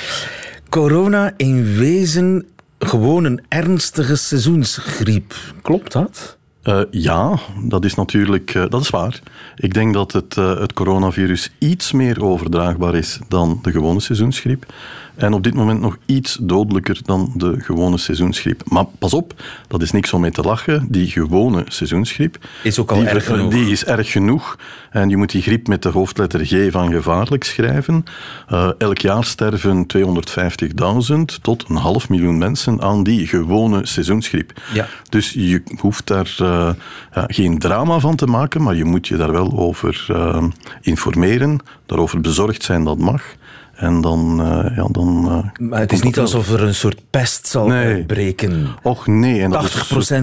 Corona 0.68 1.32
in 1.36 1.76
wezen 1.76 2.48
gewoon 2.78 3.24
een 3.24 3.44
ernstige 3.48 4.16
seizoensgriep. 4.16 5.34
Klopt 5.62 5.92
dat? 5.92 6.38
Uh, 6.64 6.80
ja, 6.90 7.38
dat 7.64 7.84
is 7.84 7.94
natuurlijk 7.94 8.54
uh, 8.54 8.64
dat 8.68 8.80
is 8.80 8.90
waar. 8.90 9.20
Ik 9.56 9.74
denk 9.74 9.94
dat 9.94 10.12
het, 10.12 10.36
uh, 10.36 10.58
het 10.58 10.72
coronavirus 10.72 11.50
iets 11.58 11.92
meer 11.92 12.24
overdraagbaar 12.24 12.94
is 12.94 13.18
dan 13.28 13.58
de 13.62 13.70
gewone 13.70 14.00
seizoensgriep. 14.00 14.72
En 15.14 15.32
op 15.32 15.42
dit 15.42 15.54
moment 15.54 15.80
nog 15.80 15.96
iets 16.06 16.38
dodelijker 16.40 17.00
dan 17.04 17.32
de 17.34 17.60
gewone 17.60 17.98
seizoensgriep. 17.98 18.62
Maar 18.64 18.84
pas 18.98 19.14
op, 19.14 19.34
dat 19.68 19.82
is 19.82 19.90
niks 19.90 20.12
om 20.12 20.20
mee 20.20 20.30
te 20.30 20.42
lachen. 20.42 20.86
Die 20.90 21.06
gewone 21.06 21.64
seizoensgriep... 21.68 22.38
Is 22.62 22.78
ook 22.78 22.90
al 22.90 22.98
die, 22.98 23.08
erg 23.08 23.26
genoeg. 23.26 23.52
Die 23.52 23.70
is 23.70 23.84
erg 23.84 24.10
genoeg. 24.10 24.58
En 24.90 25.08
je 25.08 25.16
moet 25.16 25.30
die 25.30 25.42
griep 25.42 25.68
met 25.68 25.82
de 25.82 25.88
hoofdletter 25.88 26.40
G 26.46 26.70
van 26.70 26.92
gevaarlijk 26.92 27.44
schrijven. 27.44 28.04
Uh, 28.52 28.70
elk 28.78 28.98
jaar 28.98 29.24
sterven 29.24 29.86
250.000 29.96 31.16
tot 31.42 31.64
een 31.68 31.76
half 31.76 32.08
miljoen 32.08 32.38
mensen 32.38 32.82
aan 32.82 33.02
die 33.02 33.26
gewone 33.26 33.86
seizoensgriep. 33.86 34.60
Ja. 34.72 34.86
Dus 35.08 35.32
je 35.32 35.62
hoeft 35.78 36.06
daar 36.06 36.36
uh, 36.42 36.70
ja, 37.14 37.24
geen 37.26 37.58
drama 37.58 37.98
van 37.98 38.16
te 38.16 38.26
maken, 38.26 38.62
maar 38.62 38.74
je 38.74 38.84
moet 38.84 39.08
je 39.08 39.16
daar 39.16 39.32
wel 39.32 39.58
over 39.58 40.06
uh, 40.10 40.44
informeren, 40.80 41.58
daarover 41.86 42.20
bezorgd 42.20 42.62
zijn 42.62 42.84
dat 42.84 42.98
mag. 42.98 43.22
En 43.80 44.00
dan... 44.00 44.40
Uh, 44.40 44.76
ja, 44.76 44.86
dan 44.90 45.22
maar 45.58 45.80
het 45.80 45.92
is 45.92 46.02
niet 46.02 46.18
alsof 46.18 46.52
er 46.52 46.62
een 46.62 46.74
soort 46.74 47.00
pest 47.10 47.46
zal 47.46 47.66
nee. 47.66 47.86
uitbreken. 47.86 48.66
Och 48.82 49.06
nee. 49.06 49.42
En 49.42 49.52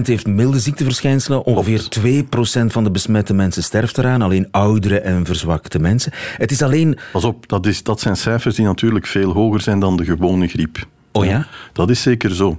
heeft 0.02 0.26
milde 0.26 0.58
ziekteverschijnselen. 0.58 1.44
Ongeveer 1.44 1.88
2% 2.00 2.66
van 2.66 2.84
de 2.84 2.90
besmette 2.90 3.34
mensen 3.34 3.62
sterft 3.62 3.98
eraan. 3.98 4.22
Alleen 4.22 4.48
oudere 4.50 5.00
en 5.00 5.26
verzwakte 5.26 5.78
mensen. 5.78 6.12
Het 6.36 6.50
is 6.50 6.62
alleen... 6.62 6.98
Pas 7.12 7.24
op, 7.24 7.48
dat, 7.48 7.66
is, 7.66 7.82
dat 7.82 8.00
zijn 8.00 8.16
cijfers 8.16 8.54
die 8.54 8.64
natuurlijk 8.64 9.06
veel 9.06 9.32
hoger 9.32 9.60
zijn 9.60 9.80
dan 9.80 9.96
de 9.96 10.04
gewone 10.04 10.48
griep. 10.48 10.86
Oh 11.12 11.24
ja? 11.24 11.46
Dat 11.72 11.90
is 11.90 12.02
zeker 12.02 12.34
zo. 12.34 12.58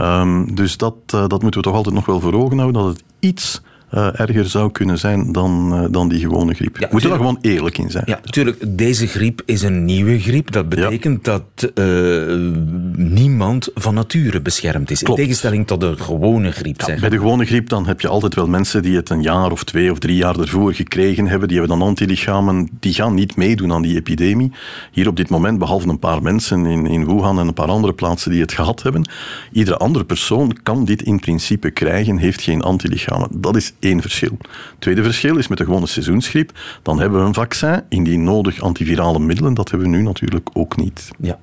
Um, 0.00 0.54
dus 0.54 0.76
dat, 0.76 0.94
uh, 1.14 1.26
dat 1.26 1.42
moeten 1.42 1.60
we 1.60 1.66
toch 1.66 1.76
altijd 1.76 1.94
nog 1.94 2.06
wel 2.06 2.20
voor 2.20 2.34
ogen 2.34 2.58
houden, 2.58 2.82
dat 2.82 2.92
het 2.92 3.04
iets 3.20 3.62
uh, 3.94 4.20
erger 4.20 4.48
zou 4.48 4.72
kunnen 4.72 4.98
zijn 4.98 5.32
dan, 5.32 5.70
uh, 5.72 5.86
dan 5.90 6.08
die 6.08 6.20
gewone 6.20 6.54
griep. 6.54 6.76
Ja, 6.78 6.88
Moeten 6.90 7.10
we 7.10 7.16
daar 7.16 7.24
gewoon 7.24 7.38
eerlijk 7.40 7.78
in 7.78 7.90
zijn. 7.90 8.04
Ja, 8.06 8.20
natuurlijk. 8.24 8.64
Deze 8.68 9.06
griep 9.06 9.42
is 9.44 9.62
een 9.62 9.84
nieuwe 9.84 10.20
griep. 10.20 10.52
Dat 10.52 10.68
betekent 10.68 11.26
ja. 11.26 11.32
dat 11.32 11.70
uh, 11.74 12.50
niemand 12.96 13.68
van 13.74 13.94
nature 13.94 14.40
beschermd 14.40 14.90
is. 14.90 15.02
Klopt. 15.02 15.18
In 15.18 15.24
tegenstelling 15.24 15.66
tot 15.66 15.80
de 15.80 15.96
gewone 15.96 16.50
griep. 16.50 16.80
Ja, 16.80 17.00
bij 17.00 17.08
de 17.08 17.16
gewone 17.16 17.44
griep 17.44 17.68
dan 17.68 17.86
heb 17.86 18.00
je 18.00 18.08
altijd 18.08 18.34
wel 18.34 18.46
mensen 18.46 18.82
die 18.82 18.96
het 18.96 19.10
een 19.10 19.22
jaar 19.22 19.50
of 19.50 19.64
twee 19.64 19.90
of 19.90 19.98
drie 19.98 20.16
jaar 20.16 20.38
ervoor 20.38 20.74
gekregen 20.74 21.26
hebben. 21.26 21.48
Die 21.48 21.58
hebben 21.58 21.78
dan 21.78 21.88
antilichamen. 21.88 22.68
Die 22.80 22.94
gaan 22.94 23.14
niet 23.14 23.36
meedoen 23.36 23.72
aan 23.72 23.82
die 23.82 23.96
epidemie. 23.96 24.52
Hier 24.92 25.08
op 25.08 25.16
dit 25.16 25.28
moment, 25.28 25.58
behalve 25.58 25.88
een 25.88 25.98
paar 25.98 26.22
mensen 26.22 26.66
in, 26.66 26.86
in 26.86 27.06
Wuhan 27.06 27.38
en 27.38 27.46
een 27.46 27.54
paar 27.54 27.68
andere 27.68 27.92
plaatsen 27.92 28.30
die 28.30 28.40
het 28.40 28.52
gehad 28.52 28.82
hebben. 28.82 29.08
Iedere 29.52 29.76
andere 29.76 30.04
persoon 30.04 30.56
kan 30.62 30.84
dit 30.84 31.02
in 31.02 31.20
principe 31.20 31.70
krijgen, 31.70 32.16
heeft 32.16 32.42
geen 32.42 32.62
antilichamen. 32.62 33.28
Dat 33.32 33.56
is 33.56 33.72
één 33.84 34.00
verschil. 34.00 34.36
Tweede 34.78 35.02
verschil 35.02 35.36
is 35.36 35.48
met 35.48 35.58
de 35.58 35.64
gewone 35.64 35.86
seizoensgriep. 35.86 36.52
Dan 36.82 37.00
hebben 37.00 37.20
we 37.20 37.26
een 37.26 37.34
vaccin, 37.34 37.82
indien 37.88 38.24
nodig 38.24 38.60
antivirale 38.60 39.18
middelen. 39.18 39.54
Dat 39.54 39.70
hebben 39.70 39.90
we 39.90 39.96
nu 39.96 40.02
natuurlijk 40.02 40.50
ook 40.52 40.76
niet. 40.76 41.10
Ja. 41.20 41.38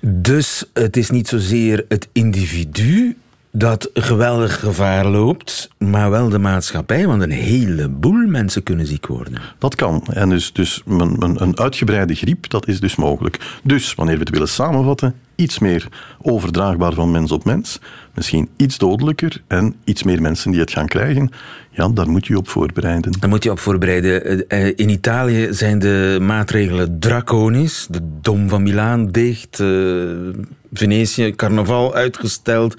Dus 0.00 0.64
het 0.72 0.96
is 0.96 1.10
niet 1.10 1.28
zozeer 1.28 1.84
het 1.88 2.08
individu 2.12 3.16
dat 3.58 3.90
geweldig 3.94 4.60
gevaar 4.60 5.06
loopt, 5.06 5.70
maar 5.78 6.10
wel 6.10 6.28
de 6.28 6.38
maatschappij, 6.38 7.06
want 7.06 7.22
een 7.22 7.30
heleboel 7.30 8.26
mensen 8.26 8.62
kunnen 8.62 8.86
ziek 8.86 9.06
worden. 9.06 9.40
Dat 9.58 9.74
kan. 9.74 10.06
En 10.12 10.28
dus, 10.28 10.52
dus 10.52 10.82
een, 10.86 11.22
een, 11.22 11.42
een 11.42 11.58
uitgebreide 11.58 12.14
griep, 12.14 12.50
dat 12.50 12.68
is 12.68 12.80
dus 12.80 12.96
mogelijk. 12.96 13.58
Dus, 13.62 13.94
wanneer 13.94 14.14
we 14.14 14.20
het 14.20 14.30
willen 14.30 14.48
samenvatten, 14.48 15.14
iets 15.34 15.58
meer 15.58 15.88
overdraagbaar 16.22 16.92
van 16.92 17.10
mens 17.10 17.32
op 17.32 17.44
mens, 17.44 17.80
misschien 18.16 18.48
iets 18.56 18.78
dodelijker 18.78 19.42
en 19.46 19.74
iets 19.84 20.02
meer 20.02 20.22
mensen 20.22 20.50
die 20.50 20.60
het 20.60 20.72
gaan 20.72 20.86
krijgen. 20.86 21.30
Ja, 21.70 21.88
daar 21.88 22.10
moet 22.10 22.26
je 22.26 22.36
op 22.36 22.48
voorbereiden. 22.48 23.12
Daar 23.20 23.28
moet 23.28 23.44
je 23.44 23.50
op 23.50 23.58
voorbereiden. 23.58 24.48
Eh, 24.48 24.66
in 24.66 24.88
Italië 24.88 25.48
zijn 25.50 25.78
de 25.78 26.18
maatregelen 26.20 26.98
draconisch. 26.98 27.86
De 27.90 28.00
Dom 28.20 28.48
van 28.48 28.62
Milaan 28.62 29.10
dicht, 29.10 29.58
uh, 29.58 30.34
Venetië, 30.72 31.34
carnaval 31.34 31.94
uitgesteld 31.94 32.74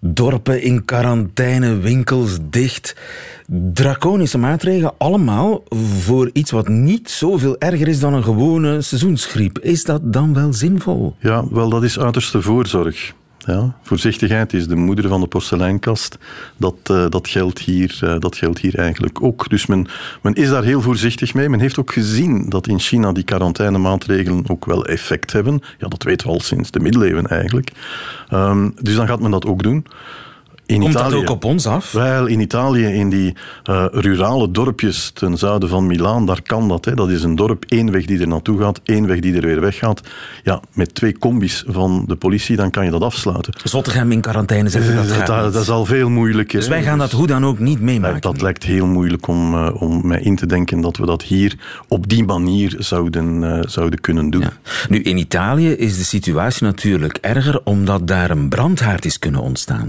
dorpen 0.00 0.62
in 0.62 0.84
quarantaine, 0.84 1.76
winkels 1.78 2.38
dicht. 2.50 2.96
Draconische 3.72 4.38
maatregelen, 4.38 4.92
allemaal 4.98 5.62
voor 5.98 6.30
iets 6.32 6.50
wat 6.50 6.68
niet 6.68 7.10
zoveel 7.10 7.58
erger 7.58 7.88
is 7.88 8.00
dan 8.00 8.14
een 8.14 8.24
gewone 8.24 8.80
seizoensgriep. 8.82 9.58
Is 9.58 9.84
dat 9.84 10.12
dan 10.12 10.34
wel 10.34 10.52
zinvol? 10.52 11.14
Ja, 11.18 11.44
wel, 11.50 11.68
dat 11.68 11.82
is 11.82 11.98
uiterste 11.98 12.42
voorzorg. 12.42 13.12
Ja, 13.46 13.74
voorzichtigheid 13.82 14.52
is 14.52 14.66
de 14.66 14.76
moeder 14.76 15.08
van 15.08 15.20
de 15.20 15.26
porseleinkast. 15.26 16.18
Dat, 16.56 16.74
uh, 16.90 17.06
dat, 17.08 17.28
geldt 17.28 17.58
hier, 17.58 18.00
uh, 18.04 18.18
dat 18.18 18.36
geldt 18.36 18.58
hier 18.58 18.78
eigenlijk 18.78 19.22
ook. 19.22 19.48
Dus 19.48 19.66
men, 19.66 19.86
men 20.22 20.34
is 20.34 20.48
daar 20.48 20.64
heel 20.64 20.80
voorzichtig 20.80 21.34
mee. 21.34 21.48
Men 21.48 21.60
heeft 21.60 21.78
ook 21.78 21.92
gezien 21.92 22.48
dat 22.48 22.66
in 22.66 22.78
China 22.78 23.12
die 23.12 23.24
quarantainemaatregelen 23.24 24.44
ook 24.48 24.64
wel 24.64 24.86
effect 24.86 25.32
hebben. 25.32 25.60
Ja, 25.78 25.88
dat 25.88 26.02
weten 26.02 26.26
we 26.26 26.32
al 26.32 26.40
sinds 26.40 26.70
de 26.70 26.80
middeleeuwen 26.80 27.26
eigenlijk. 27.26 27.72
Um, 28.32 28.74
dus 28.80 28.94
dan 28.94 29.06
gaat 29.06 29.20
men 29.20 29.30
dat 29.30 29.46
ook 29.46 29.62
doen. 29.62 29.86
In 30.70 30.80
Komt 30.80 30.94
Italië, 30.94 31.10
dat 31.10 31.20
ook 31.20 31.30
op 31.30 31.44
ons 31.44 31.66
af? 31.66 31.92
Wel, 31.92 32.26
in 32.26 32.40
Italië, 32.40 32.84
in 32.84 33.10
die 33.10 33.34
uh, 33.70 33.84
rurale 33.90 34.50
dorpjes 34.50 35.10
ten 35.14 35.38
zuiden 35.38 35.68
van 35.68 35.86
Milaan, 35.86 36.26
daar 36.26 36.42
kan 36.42 36.68
dat. 36.68 36.84
Hè. 36.84 36.94
Dat 36.94 37.10
is 37.10 37.22
een 37.22 37.36
dorp, 37.36 37.64
één 37.68 37.90
weg 37.90 38.04
die 38.04 38.20
er 38.20 38.28
naartoe 38.28 38.60
gaat, 38.60 38.80
één 38.84 39.06
weg 39.06 39.20
die 39.20 39.34
er 39.34 39.46
weer 39.46 39.60
weggaat. 39.60 40.00
Ja, 40.44 40.60
met 40.72 40.94
twee 40.94 41.18
combis 41.18 41.64
van 41.66 42.04
de 42.06 42.16
politie, 42.16 42.56
dan 42.56 42.70
kan 42.70 42.84
je 42.84 42.90
dat 42.90 43.02
afsluiten. 43.02 43.52
Zottegem 43.64 44.12
in 44.12 44.20
quarantaine 44.20 44.68
zetten, 44.68 44.96
dat, 44.96 45.08
dat, 45.08 45.26
dat, 45.26 45.52
dat 45.52 45.62
is 45.62 45.68
al 45.68 45.84
veel 45.84 46.10
moeilijker. 46.10 46.58
Dus 46.58 46.68
wij 46.68 46.82
gaan 46.82 46.98
dat 46.98 47.12
hoe 47.12 47.26
dan 47.26 47.46
ook 47.46 47.58
niet 47.58 47.80
meemaken? 47.80 48.20
Dat 48.20 48.40
lijkt 48.40 48.62
heel 48.62 48.86
moeilijk 48.86 49.26
om, 49.26 49.54
uh, 49.54 49.82
om 49.82 50.06
mij 50.06 50.20
in 50.20 50.36
te 50.36 50.46
denken 50.46 50.80
dat 50.80 50.96
we 50.96 51.06
dat 51.06 51.22
hier 51.22 51.54
op 51.88 52.08
die 52.08 52.24
manier 52.24 52.74
zouden, 52.78 53.42
uh, 53.42 53.58
zouden 53.66 54.00
kunnen 54.00 54.30
doen. 54.30 54.40
Ja. 54.40 54.52
Nu, 54.88 55.02
in 55.02 55.16
Italië 55.16 55.70
is 55.70 55.98
de 55.98 56.04
situatie 56.04 56.64
natuurlijk 56.64 57.18
erger, 57.20 57.60
omdat 57.64 58.06
daar 58.06 58.30
een 58.30 58.48
brandhaard 58.48 59.04
is 59.04 59.18
kunnen 59.18 59.40
ontstaan. 59.40 59.88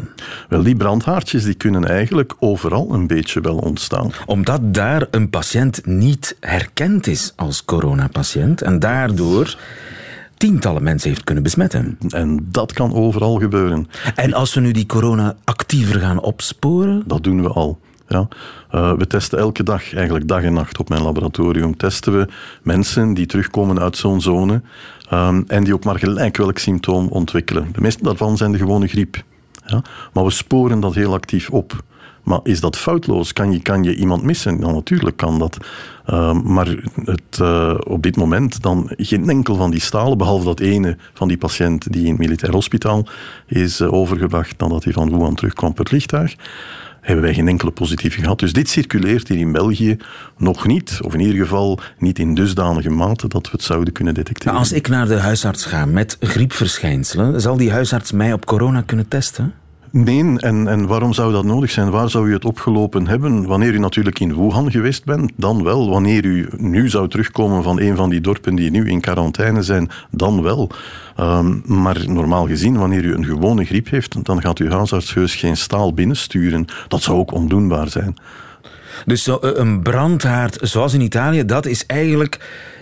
Wel, 0.49 0.69
die 0.71 0.79
brandhaartjes 0.79 1.43
die 1.43 1.53
kunnen 1.53 1.85
eigenlijk 1.85 2.33
overal 2.39 2.93
een 2.93 3.07
beetje 3.07 3.41
wel 3.41 3.57
ontstaan. 3.57 4.11
Omdat 4.25 4.73
daar 4.73 5.07
een 5.11 5.29
patiënt 5.29 5.85
niet 5.85 6.37
herkend 6.39 7.07
is 7.07 7.33
als 7.35 7.65
coronapatiënt 7.65 8.61
en 8.61 8.79
daardoor 8.79 9.57
tientallen 10.37 10.83
mensen 10.83 11.09
heeft 11.09 11.23
kunnen 11.23 11.43
besmetten. 11.43 11.97
En 12.09 12.47
dat 12.51 12.73
kan 12.73 12.93
overal 12.93 13.39
gebeuren. 13.39 13.87
En 14.15 14.33
als 14.33 14.53
we 14.53 14.61
nu 14.61 14.71
die 14.71 14.85
corona 14.85 15.35
actiever 15.43 15.99
gaan 15.99 16.21
opsporen? 16.21 17.03
Dat 17.05 17.23
doen 17.23 17.41
we 17.41 17.49
al. 17.49 17.79
Ja. 18.07 18.27
Uh, 18.71 18.93
we 18.93 19.07
testen 19.07 19.39
elke 19.39 19.63
dag, 19.63 19.93
eigenlijk 19.93 20.27
dag 20.27 20.43
en 20.43 20.53
nacht 20.53 20.79
op 20.79 20.89
mijn 20.89 21.01
laboratorium, 21.01 21.77
testen 21.77 22.17
we 22.17 22.27
mensen 22.63 23.13
die 23.13 23.25
terugkomen 23.25 23.79
uit 23.79 23.97
zo'n 23.97 24.21
zone 24.21 24.61
um, 25.13 25.43
en 25.47 25.63
die 25.63 25.73
ook 25.73 25.83
maar 25.83 25.99
gelijk 25.99 26.37
welk 26.37 26.57
symptoom 26.57 27.07
ontwikkelen. 27.07 27.69
De 27.73 27.81
meeste 27.81 28.03
daarvan 28.03 28.37
zijn 28.37 28.51
de 28.51 28.57
gewone 28.57 28.87
griep. 28.87 29.23
Ja? 29.65 29.81
Maar 30.13 30.23
we 30.23 30.31
sporen 30.31 30.79
dat 30.79 30.95
heel 30.95 31.13
actief 31.13 31.49
op. 31.49 31.83
Maar 32.23 32.39
is 32.43 32.59
dat 32.59 32.77
foutloos? 32.77 33.33
Kan 33.33 33.51
je, 33.51 33.61
kan 33.61 33.83
je 33.83 33.95
iemand 33.95 34.23
missen? 34.23 34.59
Nou, 34.59 34.73
natuurlijk 34.73 35.17
kan 35.17 35.39
dat. 35.39 35.57
Uh, 36.09 36.41
maar 36.41 36.67
het, 37.05 37.39
uh, 37.41 37.77
op 37.83 38.03
dit 38.03 38.15
moment 38.15 38.61
dan 38.61 38.91
geen 38.97 39.29
enkel 39.29 39.55
van 39.55 39.71
die 39.71 39.79
stalen, 39.79 40.17
behalve 40.17 40.45
dat 40.45 40.59
ene 40.59 40.97
van 41.13 41.27
die 41.27 41.37
patiënt 41.37 41.91
die 41.93 42.03
in 42.03 42.09
het 42.09 42.19
militair 42.19 42.53
hospitaal 42.53 43.05
is 43.47 43.81
uh, 43.81 43.93
overgebracht 43.93 44.57
nadat 44.57 44.83
hij 44.83 44.93
van 44.93 45.09
Wuhan 45.09 45.35
terugkwam 45.35 45.73
per 45.73 45.87
vliegtuig, 45.87 46.35
hebben 47.01 47.23
wij 47.23 47.33
geen 47.33 47.47
enkele 47.47 47.71
positieve 47.71 48.21
gehad. 48.21 48.39
Dus 48.39 48.53
dit 48.53 48.69
circuleert 48.69 49.27
hier 49.27 49.37
in 49.37 49.51
België 49.51 49.97
nog 50.37 50.67
niet, 50.67 50.99
of 51.01 51.13
in 51.13 51.19
ieder 51.19 51.41
geval 51.41 51.79
niet 51.97 52.19
in 52.19 52.33
dusdanige 52.33 52.89
mate 52.89 53.27
dat 53.27 53.45
we 53.45 53.51
het 53.51 53.63
zouden 53.63 53.93
kunnen 53.93 54.13
detecteren. 54.13 54.57
Als 54.57 54.71
ik 54.71 54.87
naar 54.87 55.07
de 55.07 55.19
huisarts 55.19 55.65
ga 55.65 55.85
met 55.85 56.17
griepverschijnselen, 56.19 57.41
zal 57.41 57.57
die 57.57 57.71
huisarts 57.71 58.11
mij 58.11 58.33
op 58.33 58.45
corona 58.45 58.81
kunnen 58.81 59.07
testen? 59.07 59.53
Nee, 59.91 60.39
en, 60.39 60.67
en 60.67 60.87
waarom 60.87 61.13
zou 61.13 61.31
dat 61.31 61.43
nodig 61.43 61.71
zijn? 61.71 61.89
Waar 61.89 62.09
zou 62.09 62.29
u 62.29 62.33
het 62.33 62.45
opgelopen 62.45 63.07
hebben? 63.07 63.45
Wanneer 63.45 63.73
u 63.73 63.79
natuurlijk 63.79 64.19
in 64.19 64.35
Wuhan 64.35 64.71
geweest 64.71 65.05
bent, 65.05 65.31
dan 65.35 65.63
wel. 65.63 65.89
Wanneer 65.89 66.25
u 66.25 66.47
nu 66.57 66.89
zou 66.89 67.07
terugkomen 67.07 67.63
van 67.63 67.79
een 67.79 67.95
van 67.95 68.09
die 68.09 68.21
dorpen 68.21 68.55
die 68.55 68.71
nu 68.71 68.89
in 68.89 69.01
quarantaine 69.01 69.61
zijn, 69.61 69.89
dan 70.11 70.41
wel. 70.41 70.69
Um, 71.19 71.61
maar 71.65 72.03
normaal 72.07 72.47
gezien, 72.47 72.77
wanneer 72.77 73.03
u 73.03 73.13
een 73.13 73.25
gewone 73.25 73.65
griep 73.65 73.89
heeft, 73.89 74.25
dan 74.25 74.41
gaat 74.41 74.57
uw 74.57 74.69
huisarts 74.69 75.13
heus 75.13 75.35
geen 75.35 75.57
staal 75.57 75.93
binnensturen. 75.93 76.65
Dat 76.87 77.01
zou 77.01 77.17
ook 77.17 77.31
ondoenbaar 77.31 77.89
zijn. 77.89 78.15
Dus 79.05 79.27
eh, 79.27 79.35
een 79.41 79.81
brandhaard 79.81 80.57
zoals 80.61 80.93
in 80.93 81.01
Italië, 81.01 81.45
dat 81.45 81.65
is 81.65 81.85
eigenlijk 81.85 82.39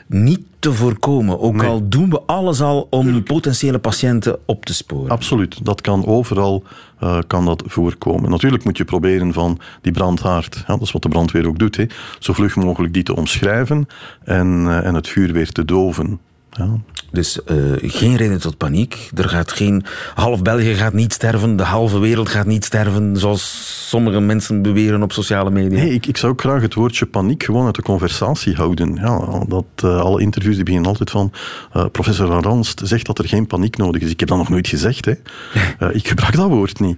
niet 0.10 0.40
te 0.60 0.74
voorkomen. 0.74 1.40
Ook 1.40 1.54
nee. 1.54 1.68
al 1.68 1.90
doen 1.90 2.10
we 2.10 2.22
alles 2.26 2.62
al 2.62 2.88
om 2.90 3.04
Tuurlijk. 3.04 3.26
potentiële 3.26 3.80
patiënten 3.80 4.38
op 4.46 4.66
te 4.66 4.74
sporen. 4.74 5.10
Absoluut, 5.10 5.66
dat 5.66 5.82
kan 5.82 6.06
overal 6.06 6.64
uh, 7.04 7.20
kan 7.28 7.46
dat 7.46 7.64
voorkomen. 7.66 8.30
Natuurlijk 8.30 8.64
moet 8.64 8.78
je 8.78 8.86
proberen 8.86 9.34
van 9.34 9.60
die 9.82 9.92
brandhaard, 9.92 10.64
ja, 10.68 10.74
dat 10.74 10.82
is 10.82 10.92
wat 10.92 11.02
de 11.02 11.10
brandweer 11.10 11.48
ook 11.48 11.60
doet, 11.60 11.78
hè, 11.78 11.86
zo 12.20 12.34
vlug 12.34 12.56
mogelijk 12.56 12.94
die 12.94 13.04
te 13.04 13.16
omschrijven 13.16 13.88
en, 14.24 14.48
uh, 14.48 14.86
en 14.86 14.94
het 14.94 15.08
vuur 15.08 15.34
weer 15.34 15.52
te 15.52 15.66
doven. 15.66 16.20
Ja. 16.52 16.80
Dus 17.12 17.40
uh, 17.48 17.74
geen 17.82 18.16
reden 18.16 18.40
tot 18.40 18.58
paniek. 18.58 19.10
Er 19.16 19.30
gaat 19.30 19.52
geen, 19.52 19.84
half 20.16 20.42
België 20.42 20.74
gaat 20.74 20.94
niet 20.94 21.14
sterven, 21.14 21.56
de 21.56 21.64
halve 21.64 22.00
wereld 22.00 22.30
gaat 22.30 22.46
niet 22.46 22.66
sterven, 22.66 23.18
zoals 23.18 23.88
sommige 23.90 24.20
mensen 24.20 24.62
beweren 24.62 25.04
op 25.04 25.12
sociale 25.12 25.50
media. 25.50 25.80
Nee, 25.80 25.94
ik, 25.94 26.06
ik 26.06 26.18
zou 26.18 26.32
ook 26.32 26.42
graag 26.42 26.62
het 26.62 26.74
woordje 26.74 27.06
paniek 27.06 27.44
gewoon 27.44 27.66
uit 27.66 27.76
de 27.76 27.82
conversatie 27.82 28.56
houden. 28.56 28.96
Ja, 28.96 29.44
dat, 29.48 29.66
uh, 29.84 30.00
alle 30.00 30.22
interviews 30.22 30.56
die 30.56 30.64
beginnen 30.64 30.90
altijd 30.90 31.10
van 31.10 31.32
uh, 31.76 31.86
professor 31.92 32.28
Van 32.28 32.44
Ranst 32.44 32.82
zegt 32.84 33.06
dat 33.06 33.20
er 33.20 33.28
geen 33.28 33.48
paniek 33.48 33.78
nodig 33.78 34.02
is. 34.02 34.12
Ik 34.12 34.20
heb 34.20 34.30
dat 34.30 34.38
nog 34.38 34.50
nooit 34.50 34.68
gezegd. 34.68 35.06
Hè. 35.06 35.14
ik 36.00 36.08
gebruik 36.08 36.36
dat 36.36 36.50
woord 36.50 36.80
niet. 36.80 36.98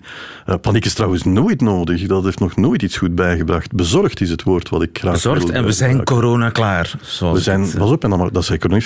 paniek 0.62 0.86
is 0.86 0.93
trouwens 0.93 1.24
nooit 1.24 1.62
nodig. 1.62 2.08
Dat 2.08 2.24
heeft 2.24 2.39
nog 2.39 2.55
nooit 2.55 2.81
iets 2.81 2.98
goed 2.98 3.15
bijgebracht. 3.15 3.72
Bezorgd 3.75 4.22
is 4.22 4.29
het 4.29 4.43
woord 4.43 4.70
wat 4.70 4.81
ik 4.81 4.98
graag 4.98 5.13
Bezorgd 5.13 5.43
wil, 5.43 5.53
en 5.53 5.65
we 5.65 5.72
zijn 5.72 6.03
corona 6.03 6.50
klaar. 6.50 6.93
We 7.20 7.39
zijn, 7.39 7.62
het, 7.62 7.77
pas 7.77 7.91
op, 7.91 8.03
en 8.03 8.10
dat, 8.10 8.20
dat 8.20 8.41
is 8.41 8.48
zeker 8.48 8.70
niet 8.70 8.86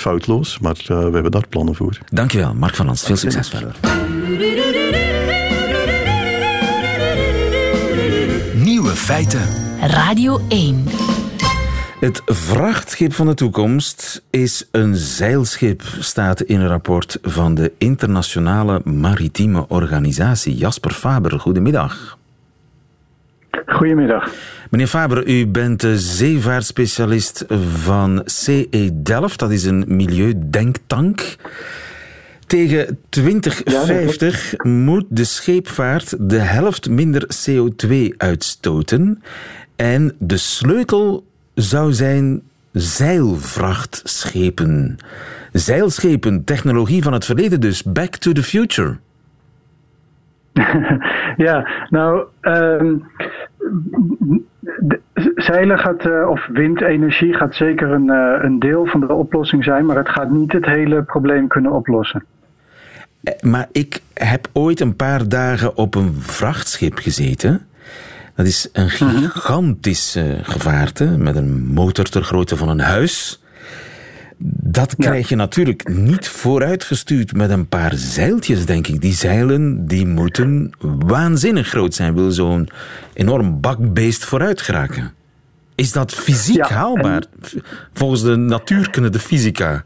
maar 0.60 0.76
we 0.88 0.94
hebben 0.94 1.32
daar 1.32 1.48
plannen 1.48 1.76
voor. 1.76 1.98
Dankjewel, 2.12 2.54
Mark 2.54 2.76
van 2.76 2.88
Ans. 2.88 3.04
Veel 3.04 3.16
succes 3.16 3.50
verder. 3.50 3.76
Nieuwe 8.64 8.90
feiten. 8.90 9.42
Radio 9.82 10.42
1. 10.48 10.84
Het 12.00 12.22
vrachtschip 12.26 13.14
van 13.14 13.26
de 13.26 13.34
toekomst 13.34 14.24
is 14.30 14.68
een 14.72 14.96
zeilschip, 14.96 15.84
staat 16.00 16.42
in 16.42 16.60
een 16.60 16.68
rapport 16.68 17.18
van 17.22 17.56
de 17.56 17.72
Internationale 17.78 18.82
Maritieme 18.84 19.66
Organisatie. 19.68 20.56
Jasper 20.56 20.92
Faber, 20.92 21.40
goedemiddag. 21.40 22.18
Goedemiddag. 23.66 24.32
Meneer 24.70 24.88
Faber, 24.88 25.28
u 25.28 25.48
bent 25.48 25.82
de 25.82 26.00
zeevaartspecialist 26.00 27.46
van 27.84 28.22
CE 28.26 28.90
Delft. 28.94 29.40
Dat 29.40 29.52
is 29.52 29.66
een 29.66 29.84
milieudenktank. 29.88 31.36
Tegen 32.48 33.00
2050 33.10 34.54
moet 34.64 35.06
de 35.10 35.24
scheepvaart 35.24 36.30
de 36.30 36.40
helft 36.40 36.90
minder 36.90 37.28
CO2 37.48 37.94
uitstoten. 38.18 39.24
En 39.76 40.16
de 40.20 40.38
sleutel 40.38 41.26
zou 41.54 41.94
zijn 41.94 42.42
zeilvrachtschepen. 42.72 44.98
Zeilschepen, 45.52 46.44
technologie 46.44 47.04
van 47.04 47.14
het 47.14 47.26
verleden 47.26 47.62
dus. 47.62 47.84
Back 47.84 48.16
to 48.16 48.32
the 48.32 48.44
future. 48.44 48.98
ja, 51.46 51.68
nou, 51.90 52.26
um, 52.42 53.04
zeilen 55.36 55.80
gaat, 55.80 56.06
uh, 56.06 56.30
of 56.30 56.48
windenergie 56.52 57.34
gaat 57.34 57.56
zeker 57.56 57.92
een, 57.92 58.08
uh, 58.08 58.40
een 58.42 58.60
deel 58.60 58.86
van 58.86 59.00
de 59.00 59.14
oplossing 59.14 59.64
zijn, 59.64 59.86
maar 59.86 59.98
het 59.98 60.10
gaat 60.10 60.32
niet 60.32 60.52
het 60.52 60.66
hele 60.66 61.04
probleem 61.04 61.48
kunnen 61.48 61.72
oplossen. 61.72 62.24
Eh, 63.24 63.34
maar 63.42 63.68
ik 63.72 64.02
heb 64.14 64.48
ooit 64.54 64.80
een 64.80 64.96
paar 64.96 65.30
dagen 65.30 65.78
op 65.78 65.96
een 65.96 66.14
vrachtschip 66.14 66.98
gezeten. 66.98 67.68
Dat 68.36 68.46
is 68.46 68.70
een 68.74 68.84
mhm. 68.84 69.16
gigantische 69.16 70.40
gevaarte 70.42 71.06
met 71.06 71.36
een 71.36 71.66
motor 71.66 72.06
ter 72.06 72.24
grootte 72.24 72.58
van 72.58 72.70
een 72.70 72.80
huis. 72.80 73.44
Dat 74.48 74.96
krijg 74.96 75.30
je 75.30 75.36
natuurlijk 75.36 75.88
niet 75.88 76.28
vooruitgestuurd 76.28 77.36
met 77.36 77.50
een 77.50 77.68
paar 77.68 77.94
zeiltjes, 77.94 78.66
denk 78.66 78.88
ik. 78.88 79.02
Die 79.02 79.14
zeilen 79.14 79.88
die 79.88 80.08
moeten 80.08 80.72
waanzinnig 81.06 81.68
groot 81.68 81.94
zijn, 81.94 82.16
wil 82.16 82.32
zo'n 82.32 82.70
enorm 83.14 83.62
bakbeest 83.62 84.26
vooruit 84.26 84.62
geraken. 84.62 85.14
Is 85.76 85.92
dat 85.92 86.14
fysiek 86.14 86.68
haalbaar? 86.68 87.24
Volgens 87.94 88.24
de 88.24 88.36
natuurkunde, 88.36 89.10
de 89.10 89.20
fysica. 89.20 89.84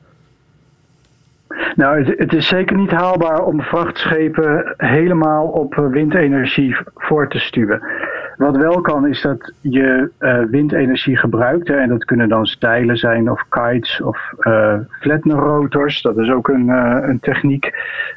Nou, 1.75 2.03
het, 2.03 2.19
het, 2.19 2.33
is 2.33 2.47
zeker 2.47 2.77
niet 2.77 2.91
haalbaar 2.91 3.43
om 3.43 3.61
vrachtschepen 3.61 4.73
helemaal 4.77 5.47
op 5.47 5.75
windenergie 5.91 6.75
voor 6.95 7.29
te 7.29 7.39
stuwen. 7.39 7.81
Wat 8.39 8.57
wel 8.57 8.81
kan 8.81 9.07
is 9.07 9.21
dat 9.21 9.53
je 9.61 10.11
uh, 10.19 10.43
windenergie 10.43 11.17
gebruikt. 11.17 11.67
Hè, 11.67 11.75
en 11.75 11.89
dat 11.89 12.05
kunnen 12.05 12.29
dan 12.29 12.45
stijlen 12.45 12.97
zijn 12.97 13.31
of 13.31 13.45
kites 13.49 14.01
of 14.01 14.33
uh, 14.39 14.75
flatner 14.99 15.37
rotors. 15.37 16.01
Dat 16.01 16.17
is 16.17 16.29
ook 16.29 16.47
een, 16.47 16.67
uh, 16.67 16.97
een 17.01 17.19
techniek. 17.19 17.73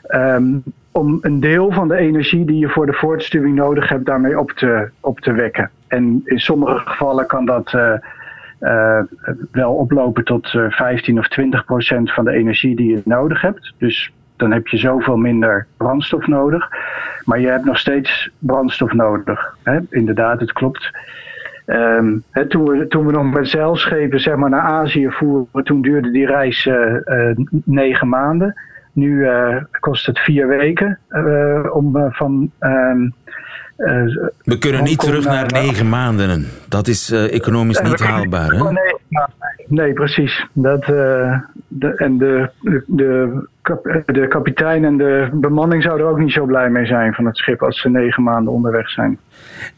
Um, 0.09 0.63
om 0.93 1.19
een 1.21 1.41
deel 1.41 1.73
van 1.73 1.89
de 1.89 1.97
energie 1.97 2.45
die 2.45 2.59
je 2.59 2.69
voor 2.69 2.87
de 2.87 2.93
voortstuwing 2.93 3.55
nodig 3.55 3.89
hebt 3.89 4.07
daarmee 4.07 4.39
op 4.39 4.51
te, 4.51 4.91
op 5.01 5.21
te 5.21 5.33
wekken. 5.33 5.71
En 5.87 6.23
in 6.25 6.41
sommige 6.41 6.79
gevallen 6.79 7.27
kan 7.27 7.45
dat 7.45 7.77
wel 9.51 9.75
oplopen 9.75 10.25
tot 10.25 10.49
15 10.69 11.19
of 11.19 11.29
20 11.29 11.65
procent 11.65 12.13
van 12.13 12.25
de 12.25 12.33
energie 12.33 12.77
die 12.77 12.91
je 12.91 13.03
nodig 13.05 13.41
hebt. 13.41 13.75
Dus 13.79 14.13
dan 14.43 14.53
heb 14.53 14.67
je 14.67 14.77
zoveel 14.77 15.17
minder 15.17 15.67
brandstof 15.77 16.27
nodig. 16.27 16.69
Maar 17.25 17.41
je 17.41 17.49
hebt 17.49 17.65
nog 17.65 17.79
steeds 17.79 18.31
brandstof 18.39 18.93
nodig. 18.93 19.57
Hè? 19.63 19.79
Inderdaad, 19.91 20.41
het 20.41 20.53
klopt. 20.53 20.91
Hè, 22.31 22.47
toen, 22.47 22.65
we, 22.65 22.87
toen 22.87 23.07
we 23.07 23.13
nog 23.13 23.33
met 23.33 23.49
zeilschepen 23.49 24.21
zeg 24.21 24.37
maar, 24.37 24.51
naar 24.51 24.61
Azië 24.61 25.11
voeren, 25.11 25.65
toen 25.65 25.83
duurde 25.83 26.11
die 26.11 26.27
reis 26.27 26.67
uh, 26.67 26.97
uh, 27.05 27.37
negen 27.65 28.09
maanden. 28.09 28.61
Nu 28.93 29.11
uh, 29.11 29.57
kost 29.81 30.07
het 30.07 30.19
vier 30.19 30.49
weken 30.49 30.99
om 31.73 32.11
van. 32.13 32.51
Um, 32.61 33.15
we 34.43 34.59
kunnen 34.59 34.85
niet 34.85 34.99
terug 34.99 35.25
naar, 35.25 35.35
naar 35.35 35.63
negen 35.63 35.89
maanden. 35.89 36.49
Dat 36.69 36.89
is 36.89 37.11
economisch 37.11 37.81
niet 37.81 38.01
haalbaar. 38.01 38.51
Hè? 38.51 38.63
Nee, 38.63 38.95
nee, 39.69 39.93
precies. 39.93 40.47
Dat, 40.53 40.85
de, 41.69 41.95
en 41.97 42.19
de, 42.19 42.51
de, 42.87 43.47
de 44.07 44.27
kapitein 44.29 44.85
en 44.85 44.97
de 44.97 45.29
bemanning 45.33 45.83
zouden 45.83 46.07
ook 46.07 46.19
niet 46.19 46.33
zo 46.33 46.45
blij 46.45 46.71
mee 46.71 46.87
zijn 46.87 47.15
van 47.15 47.27
het 47.27 47.37
schip 47.37 47.63
als 47.63 47.81
ze 47.81 47.89
negen 47.89 48.23
maanden 48.23 48.53
onderweg 48.53 48.91
zijn. 48.91 49.19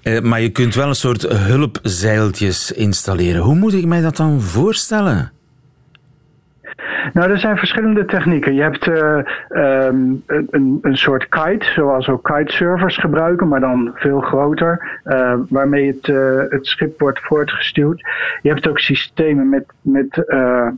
Uh, 0.03 0.21
maar 0.21 0.41
je 0.41 0.51
kunt 0.51 0.75
wel 0.75 0.89
een 0.89 0.95
soort 0.95 1.23
hulpzeiltjes 1.23 2.73
installeren. 2.73 3.43
Hoe 3.43 3.55
moet 3.55 3.75
ik 3.75 3.87
mij 3.87 4.01
dat 4.01 4.17
dan 4.17 4.41
voorstellen? 4.41 5.33
Nou, 7.13 7.31
er 7.31 7.39
zijn 7.39 7.57
verschillende 7.57 8.05
technieken. 8.05 8.55
Je 8.55 8.63
hebt 8.63 8.87
uh, 8.87 9.19
um, 9.49 10.23
een, 10.27 10.79
een 10.83 10.97
soort 10.97 11.29
kite, 11.29 11.67
zoals 11.67 12.09
ook 12.09 12.23
kitesurfers 12.23 12.97
gebruiken, 12.97 13.49
maar 13.49 13.61
dan 13.61 13.91
veel 13.95 14.21
groter, 14.21 15.01
uh, 15.05 15.35
waarmee 15.49 15.87
het, 15.87 16.09
uh, 16.09 16.41
het 16.49 16.67
schip 16.67 17.01
wordt 17.01 17.21
voortgestuwd. 17.21 18.07
Je 18.43 18.49
hebt 18.49 18.69
ook 18.69 18.79
systemen 18.79 19.49
met, 19.49 19.65
met 19.81 20.25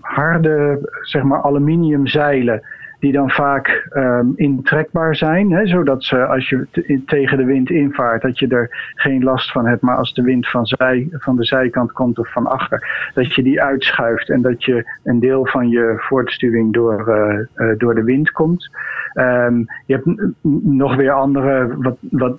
harde, 0.00 0.78
zeg 1.02 1.22
maar, 1.22 1.42
aluminium 1.42 2.06
zeilen 2.06 2.62
die 2.98 3.12
dan 3.12 3.30
vaak 3.30 3.88
um, 3.94 4.32
intrekbaar 4.36 5.16
zijn, 5.16 5.50
hè, 5.50 5.66
zodat 5.66 6.04
ze 6.04 6.26
als 6.26 6.48
je 6.48 6.66
tegen 7.06 7.36
de 7.36 7.44
wind 7.44 7.70
invaart, 7.70 8.22
dat 8.22 8.38
je 8.38 8.48
er 8.48 8.92
geen 8.94 9.22
last 9.22 9.52
van 9.52 9.66
hebt, 9.66 9.82
maar 9.82 9.96
als 9.96 10.14
de 10.14 10.22
wind 10.22 10.48
van, 10.48 10.66
zij, 10.66 11.08
van 11.10 11.36
de 11.36 11.44
zijkant 11.44 11.92
komt 11.92 12.18
of 12.18 12.32
van 12.32 12.46
achter, 12.46 13.10
dat 13.14 13.34
je 13.34 13.42
die 13.42 13.62
uitschuift 13.62 14.30
en 14.30 14.42
dat 14.42 14.64
je 14.64 14.98
een 15.04 15.20
deel 15.20 15.46
van 15.46 15.68
je 15.68 15.94
voortstuwing 15.96 16.72
door, 16.72 17.04
uh, 17.08 17.66
uh, 17.68 17.78
door 17.78 17.94
de 17.94 18.04
wind 18.04 18.30
komt. 18.30 18.70
Um, 19.14 19.66
je 19.86 19.94
hebt 19.94 20.34
nog 20.64 20.96
weer 20.96 21.12
andere 21.12 21.74
wat, 21.78 21.96
wat, 22.00 22.36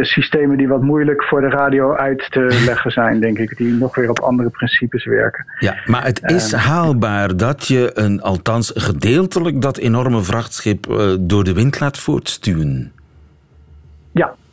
systemen 0.00 0.56
die 0.56 0.68
wat 0.68 0.82
moeilijk 0.82 1.24
voor 1.24 1.40
de 1.40 1.48
radio 1.48 1.94
uit 1.94 2.26
te 2.30 2.40
leggen 2.66 2.90
zijn, 2.90 3.20
denk 3.20 3.38
ik, 3.38 3.56
die 3.56 3.72
nog 3.72 3.94
weer 3.94 4.10
op 4.10 4.18
andere 4.18 4.50
principes 4.50 5.04
werken. 5.04 5.44
Ja, 5.58 5.74
maar 5.86 6.04
het 6.04 6.22
is 6.22 6.52
um, 6.52 6.58
haalbaar 6.58 7.36
dat 7.36 7.66
je 7.66 7.90
een, 7.94 8.20
althans 8.20 8.72
gedeeltelijk, 8.74 9.62
dat 9.62 9.69
enorme 9.78 10.22
vrachtschip 10.22 10.86
uh, 10.86 11.14
door 11.20 11.44
de 11.44 11.52
wind 11.52 11.80
laat 11.80 11.98
voortstuwen. 11.98 12.92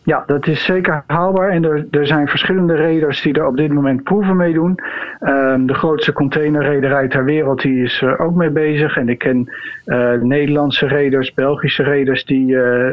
Ja, 0.08 0.24
dat 0.26 0.48
is 0.48 0.64
zeker 0.64 1.04
haalbaar. 1.08 1.50
En 1.50 1.64
er, 1.64 1.88
er 1.92 2.08
zijn 2.08 2.28
verschillende 2.28 2.76
reders 2.76 3.22
die 3.22 3.34
er 3.34 3.48
op 3.48 3.58
dit 3.58 3.74
moment 3.74 4.04
proeven 4.04 4.36
mee 4.36 4.54
doen. 4.54 4.80
Um, 5.20 5.66
de 5.66 5.74
grootste 5.74 6.14
containerrederij 6.14 7.08
ter 7.08 7.26
wereld 7.26 7.62
die 7.62 7.84
is 7.84 8.02
er 8.02 8.20
ook 8.20 8.36
mee 8.36 8.50
bezig. 8.50 8.98
En 8.98 9.10
ik 9.10 9.18
ken 9.18 9.52
uh, 9.86 10.14
Nederlandse 10.22 10.88
reders, 10.88 11.34
Belgische 11.34 11.84
reders 11.84 12.26
die, 12.26 12.48
uh, 12.48 12.90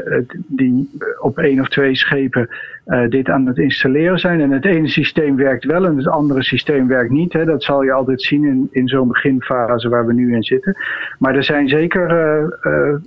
die 0.46 0.90
op 1.20 1.38
één 1.38 1.61
of 1.61 1.68
twee 1.68 1.94
schepen 1.94 2.48
dit 3.09 3.29
aan 3.29 3.46
het 3.46 3.59
installeren 3.59 4.18
zijn. 4.18 4.40
En 4.40 4.50
het 4.50 4.64
ene 4.64 4.88
systeem 4.88 5.37
werkt 5.37 5.64
wel 5.64 5.85
en 5.85 5.96
het 5.96 6.09
andere 6.09 6.42
systeem 6.42 6.88
werkt 6.88 7.11
niet. 7.11 7.33
Hè. 7.33 7.44
Dat 7.44 7.62
zal 7.62 7.83
je 7.83 7.92
altijd 7.92 8.22
zien 8.22 8.44
in, 8.44 8.68
in 8.70 8.88
zo'n 8.88 9.09
beginfase 9.09 9.88
waar 9.88 10.07
we 10.07 10.12
nu 10.12 10.35
in 10.35 10.42
zitten. 10.42 10.77
Maar 11.18 11.35
er 11.35 11.44
zijn 11.44 11.68
zeker 11.68 12.11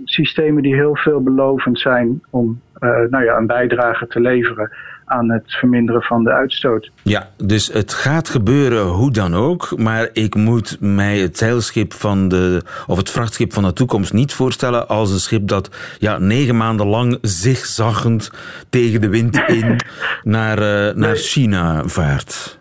systemen 0.03 0.63
die 0.63 0.75
heel 0.75 0.95
veelbelovend 0.95 1.79
zijn 1.79 2.21
om 2.29 2.59
nou 3.09 3.23
ja, 3.23 3.37
een 3.37 3.47
bijdrage 3.47 4.07
te 4.07 4.19
leveren 4.19 4.71
aan 5.07 5.31
het 5.31 5.43
verminderen 5.45 6.01
van 6.01 6.23
de 6.23 6.31
uitstoot. 6.31 6.91
Ja, 7.01 7.27
dus 7.43 7.67
het 7.73 7.93
gaat 7.93 8.29
gebeuren 8.29 8.85
hoe 8.85 9.11
dan 9.11 9.35
ook, 9.35 9.77
maar 9.77 10.09
ik 10.13 10.35
moet 10.35 10.77
mij 10.79 11.17
het 11.17 11.37
zeilschip 11.37 11.93
van 11.93 12.27
de, 12.27 12.61
of 12.87 12.97
het 12.97 13.09
vrachtschip 13.09 13.53
van 13.53 13.63
de 13.63 13.73
toekomst 13.73 14.13
niet 14.13 14.33
voorstellen 14.33 14.87
als 14.87 15.11
een 15.11 15.19
schip 15.19 15.47
dat 15.47 15.95
ja, 15.99 16.17
negen 16.17 16.57
maanden 16.57 16.87
lang 16.87 17.17
zigzaggend 17.21 18.31
tegen 18.69 19.01
de 19.01 19.09
wind 19.09 19.43
in 19.47 19.79
naar, 20.23 20.59
uh, 20.59 20.95
naar 20.95 21.15
China 21.15 21.83
vaart. 21.85 22.59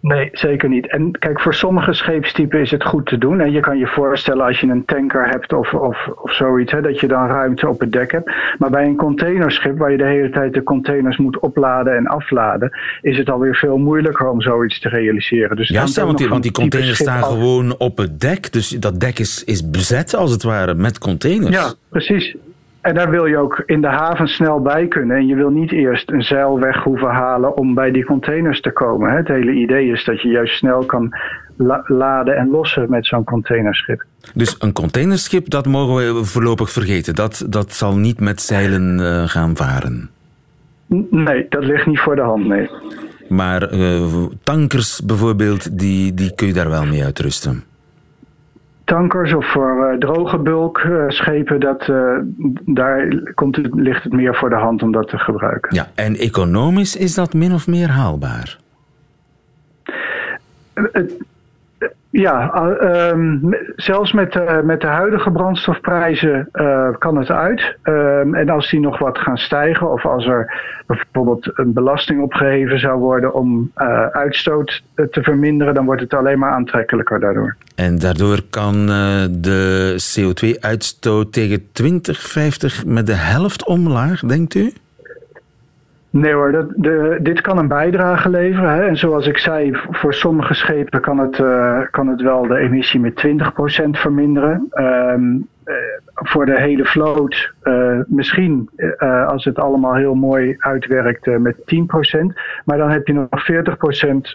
Nee, 0.00 0.28
zeker 0.32 0.68
niet. 0.68 0.86
En 0.86 1.10
kijk, 1.18 1.40
voor 1.40 1.54
sommige 1.54 1.92
scheepstypen 1.92 2.60
is 2.60 2.70
het 2.70 2.84
goed 2.84 3.06
te 3.06 3.18
doen. 3.18 3.40
En 3.40 3.52
je 3.52 3.60
kan 3.60 3.78
je 3.78 3.86
voorstellen 3.86 4.46
als 4.46 4.60
je 4.60 4.66
een 4.66 4.84
tanker 4.84 5.28
hebt 5.28 5.52
of, 5.52 5.74
of, 5.74 6.08
of 6.22 6.34
zoiets, 6.34 6.72
hè, 6.72 6.80
dat 6.80 7.00
je 7.00 7.08
dan 7.08 7.26
ruimte 7.26 7.68
op 7.68 7.80
het 7.80 7.92
dek 7.92 8.12
hebt. 8.12 8.32
Maar 8.58 8.70
bij 8.70 8.84
een 8.84 8.96
containerschip, 8.96 9.78
waar 9.78 9.90
je 9.90 9.96
de 9.96 10.04
hele 10.04 10.30
tijd 10.30 10.54
de 10.54 10.62
containers 10.62 11.16
moet 11.16 11.38
opladen 11.38 11.96
en 11.96 12.06
afladen, 12.06 12.78
is 13.00 13.18
het 13.18 13.30
alweer 13.30 13.54
veel 13.54 13.78
moeilijker 13.78 14.28
om 14.28 14.40
zoiets 14.40 14.80
te 14.80 14.88
realiseren. 14.88 15.56
Dus 15.56 15.68
ja, 15.68 15.86
stel, 15.86 16.06
want, 16.06 16.18
die, 16.18 16.28
want 16.28 16.42
die 16.42 16.52
containers 16.52 16.98
staan 16.98 17.22
gewoon 17.22 17.78
op 17.78 17.96
het 17.96 18.20
dek. 18.20 18.52
Dus 18.52 18.68
dat 18.68 19.00
dek 19.00 19.18
is, 19.18 19.44
is 19.44 19.70
bezet 19.70 20.14
als 20.14 20.30
het 20.30 20.42
ware 20.42 20.74
met 20.74 20.98
containers. 20.98 21.54
Ja, 21.54 21.72
precies. 21.88 22.36
En 22.80 22.94
daar 22.94 23.10
wil 23.10 23.26
je 23.26 23.36
ook 23.36 23.62
in 23.66 23.80
de 23.80 23.88
haven 23.88 24.26
snel 24.26 24.60
bij 24.62 24.88
kunnen. 24.88 25.16
En 25.16 25.26
je 25.26 25.34
wil 25.34 25.50
niet 25.50 25.72
eerst 25.72 26.10
een 26.10 26.22
zeil 26.22 26.60
weg 26.60 26.82
hoeven 26.82 27.08
halen 27.08 27.56
om 27.56 27.74
bij 27.74 27.90
die 27.90 28.04
containers 28.04 28.60
te 28.60 28.70
komen. 28.70 29.16
Het 29.16 29.28
hele 29.28 29.52
idee 29.52 29.90
is 29.90 30.04
dat 30.04 30.22
je 30.22 30.28
juist 30.28 30.56
snel 30.56 30.84
kan 30.84 31.14
la 31.56 31.82
laden 31.86 32.36
en 32.36 32.50
lossen 32.50 32.90
met 32.90 33.06
zo'n 33.06 33.24
containerschip. 33.24 34.04
Dus 34.34 34.56
een 34.58 34.72
containerschip, 34.72 35.50
dat 35.50 35.66
mogen 35.66 35.94
we 35.94 36.24
voorlopig 36.24 36.70
vergeten. 36.70 37.14
Dat, 37.14 37.46
dat 37.48 37.72
zal 37.72 37.96
niet 37.96 38.20
met 38.20 38.40
zeilen 38.40 38.98
uh, 38.98 39.28
gaan 39.28 39.56
varen. 39.56 40.10
Nee, 41.10 41.46
dat 41.48 41.64
ligt 41.64 41.86
niet 41.86 42.00
voor 42.00 42.16
de 42.16 42.22
hand, 42.22 42.46
nee. 42.46 42.70
Maar 43.28 43.62
eh, 43.62 44.04
tankers 44.42 45.00
bijvoorbeeld, 45.04 45.78
die, 45.78 46.14
die 46.14 46.34
kun 46.34 46.46
je 46.46 46.52
daar 46.52 46.70
wel 46.70 46.86
mee 46.86 47.04
uitrusten. 47.04 47.64
Tankers 48.90 49.34
of 49.34 49.46
voor 49.52 49.92
uh, 49.92 49.98
droge 49.98 50.38
bulkschepen, 50.38 51.60
dat, 51.60 51.88
uh, 51.88 52.18
daar 52.64 53.08
komt 53.34 53.56
het, 53.56 53.68
ligt 53.74 54.02
het 54.02 54.12
meer 54.12 54.34
voor 54.34 54.48
de 54.48 54.56
hand 54.56 54.82
om 54.82 54.92
dat 54.92 55.08
te 55.08 55.18
gebruiken. 55.18 55.74
Ja, 55.74 55.86
en 55.94 56.16
economisch 56.16 56.96
is 56.96 57.14
dat 57.14 57.34
min 57.34 57.52
of 57.52 57.66
meer 57.66 57.88
haalbaar? 57.88 58.58
Het, 60.74 61.12
ja, 62.10 62.52
uh, 62.82 63.42
zelfs 63.76 64.12
met, 64.12 64.34
uh, 64.34 64.60
met 64.60 64.80
de 64.80 64.86
huidige 64.86 65.30
brandstofprijzen 65.30 66.48
uh, 66.52 66.88
kan 66.98 67.16
het 67.16 67.30
uit. 67.30 67.76
Ehm, 67.82 68.34
en 68.34 68.48
als 68.48 68.70
die 68.70 68.80
nog 68.80 68.98
wat 68.98 69.18
gaan 69.18 69.36
stijgen, 69.36 69.92
of 69.92 70.06
als 70.06 70.26
er 70.26 70.52
bijvoorbeeld 70.86 71.50
een 71.58 71.72
belasting 71.72 72.22
opgeheven 72.22 72.78
zou 72.78 72.98
worden 72.98 73.34
om 73.34 73.70
uh, 73.76 74.06
uitstoot 74.06 74.82
te 74.94 75.22
verminderen, 75.22 75.74
dan 75.74 75.84
wordt 75.84 76.00
het 76.00 76.14
alleen 76.14 76.38
maar 76.38 76.52
aantrekkelijker 76.52 77.20
daardoor. 77.20 77.56
En 77.74 77.98
daardoor 77.98 78.40
kan 78.50 78.86
de 79.30 79.94
CO2-uitstoot 80.18 81.32
tegen 81.32 81.72
2050 81.72 82.86
met 82.86 83.06
de 83.06 83.14
helft 83.14 83.66
omlaag, 83.66 84.20
denkt 84.20 84.54
u? 84.54 84.72
Nee 86.12 86.32
hoor, 86.32 86.66
dit 87.22 87.40
kan 87.40 87.58
een 87.58 87.68
bijdrage 87.68 88.30
leveren. 88.30 88.70
Hè. 88.70 88.86
En 88.86 88.96
zoals 88.96 89.26
ik 89.26 89.38
zei, 89.38 89.70
voor 89.90 90.14
sommige 90.14 90.54
schepen 90.54 91.00
kan 91.00 91.18
het, 91.18 91.38
uh, 91.38 91.80
kan 91.90 92.08
het 92.08 92.20
wel 92.20 92.46
de 92.46 92.56
emissie 92.56 93.00
met 93.00 93.16
20% 93.16 93.90
verminderen. 93.90 94.68
Um, 94.72 95.48
uh, 95.64 95.74
voor 96.14 96.46
de 96.46 96.60
hele 96.60 96.84
vloot 96.84 97.52
uh, 97.62 97.98
misschien, 98.06 98.70
als 99.26 99.44
het 99.44 99.58
allemaal 99.58 99.94
heel 99.94 100.14
mooi 100.14 100.54
uitwerkt, 100.58 101.26
met 101.38 101.56
10%. 101.56 101.60
Maar 102.64 102.78
dan 102.78 102.90
heb 102.90 103.06
je 103.06 103.12
nog 103.12 103.28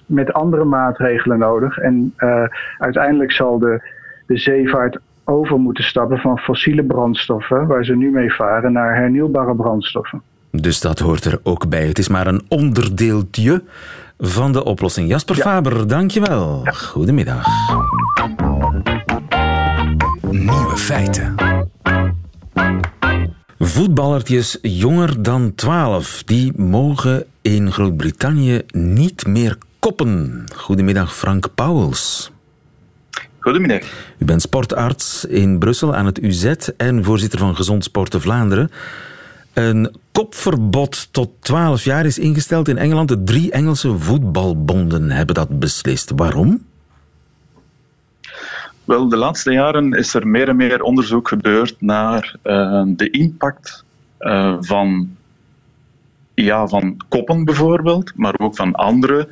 40% 0.02 0.06
met 0.06 0.34
andere 0.34 0.64
maatregelen 0.64 1.40
nodig. 1.40 1.78
En 1.78 2.14
uiteindelijk 2.78 3.32
zal 3.32 3.60
de, 3.60 3.90
de 4.28 4.38
zeevaart 4.38 5.00
over 5.24 5.60
moeten 5.60 5.84
stappen 5.84 6.18
van 6.18 6.40
fossiele 6.40 6.84
brandstoffen, 6.84 7.68
waar 7.68 7.86
ze 7.86 7.96
nu 7.96 8.12
mee 8.12 8.34
varen, 8.34 8.72
naar 8.72 8.96
hernieuwbare 8.96 9.56
brandstoffen. 9.56 10.22
Dus 10.62 10.80
dat 10.80 11.00
hoort 11.00 11.26
er 11.26 11.40
ook 11.44 11.70
bij. 11.70 11.88
Het 11.88 12.00
is 12.00 12.08
maar 12.08 12.28
een 12.28 12.46
onderdeeltje 12.48 13.64
van 14.18 14.52
de 14.52 14.64
oplossing. 14.64 15.10
Jasper 15.10 15.36
ja. 15.36 15.42
Faber, 15.42 15.88
dankjewel. 15.88 16.62
Ja. 16.64 16.72
Goedemiddag. 16.72 17.46
Nieuwe 20.30 20.78
feiten. 20.78 21.36
Voetballertjes 23.60 24.58
jonger 24.62 25.24
dan 25.24 25.56
12, 25.56 26.24
die 26.26 26.52
mogen 26.56 27.26
in 27.42 27.72
Groot-Brittannië 27.72 28.62
niet 28.72 29.28
meer 29.28 29.58
koppen. 29.80 30.46
Goedemiddag, 30.56 31.16
Frank 31.16 31.48
Pauwels. 31.56 32.32
Goedemiddag. 33.40 33.82
U 34.18 34.26
bent 34.26 34.42
sportarts 34.42 35.26
in 35.26 35.60
Brussel 35.60 35.96
aan 35.96 36.06
het 36.06 36.22
UZ 36.22 36.54
en 36.78 37.04
voorzitter 37.04 37.40
van 37.40 37.56
Gezond 37.56 37.84
Sporten 37.84 38.22
Vlaanderen. 38.22 38.72
Een 39.56 39.96
kopverbod 40.12 41.14
tot 41.14 41.30
12 41.40 41.84
jaar 41.84 42.06
is 42.06 42.20
ingesteld 42.20 42.68
in 42.68 42.78
Engeland. 42.78 43.10
De 43.10 43.24
drie 43.24 43.52
Engelse 43.52 43.98
voetbalbonden 43.98 45.12
hebben 45.12 45.36
dat 45.36 45.60
beslist. 45.60 46.12
Waarom? 46.16 46.66
Wel, 48.84 49.10
de 49.10 49.18
laatste 49.18 49.52
jaren 49.52 49.94
is 49.94 50.14
er 50.14 50.28
meer 50.28 50.50
en 50.50 50.56
meer 50.56 50.82
onderzoek 50.82 51.28
gebeurd 51.28 51.76
naar 51.80 52.36
uh, 52.44 52.84
de 52.88 53.10
impact 53.10 53.84
uh, 54.20 54.58
van, 54.60 55.16
ja, 56.34 56.68
van 56.68 56.98
koppen 57.10 57.46
bijvoorbeeld, 57.46 58.12
maar 58.16 58.34
ook 58.38 58.56
van 58.56 58.74
andere 58.74 59.28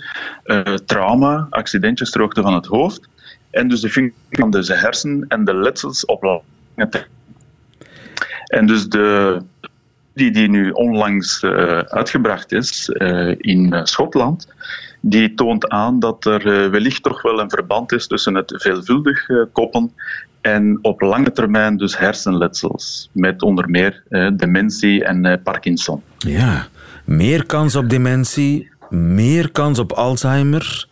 uh, 0.45 0.61
trauma, 0.61 1.47
accidentjes, 1.49 2.09
droogte 2.09 2.41
van 2.41 2.53
het 2.53 2.65
hoofd. 2.65 3.09
En 3.49 3.67
dus 3.67 3.81
de 3.81 3.89
functie 3.89 4.19
van 4.29 4.51
de 4.51 4.73
hersen 4.75 5.25
en 5.27 5.45
de 5.45 5.55
letsels 5.55 6.05
op 6.05 6.23
lange 6.23 6.43
termijn. 6.89 7.11
En 8.47 8.65
dus 8.65 8.89
de 8.89 9.41
die, 10.13 10.31
die 10.31 10.49
nu 10.49 10.71
onlangs 10.71 11.41
uh, 11.43 11.79
uitgebracht 11.79 12.51
is 12.51 12.89
uh, 12.89 13.35
in 13.37 13.79
Schotland, 13.83 14.47
die 15.01 15.33
toont 15.33 15.69
aan 15.69 15.99
dat 15.99 16.25
er 16.25 16.71
wellicht 16.71 17.03
toch 17.03 17.21
wel 17.21 17.39
een 17.39 17.49
verband 17.49 17.91
is 17.91 18.07
tussen 18.07 18.35
het 18.35 18.53
veelvuldig 18.57 19.27
koppen 19.51 19.91
en 20.41 20.79
op 20.81 21.01
lange 21.01 21.31
termijn 21.31 21.77
dus 21.77 21.97
hersenletsels, 21.97 23.09
met 23.11 23.41
onder 23.41 23.69
meer 23.69 24.03
dementie 24.35 25.03
en 25.03 25.41
Parkinson. 25.43 26.03
Ja, 26.17 26.67
meer 27.05 27.45
kans 27.45 27.75
op 27.75 27.89
dementie, 27.89 28.71
meer 28.89 29.51
kans 29.51 29.79
op 29.79 29.91
Alzheimer, 29.91 30.87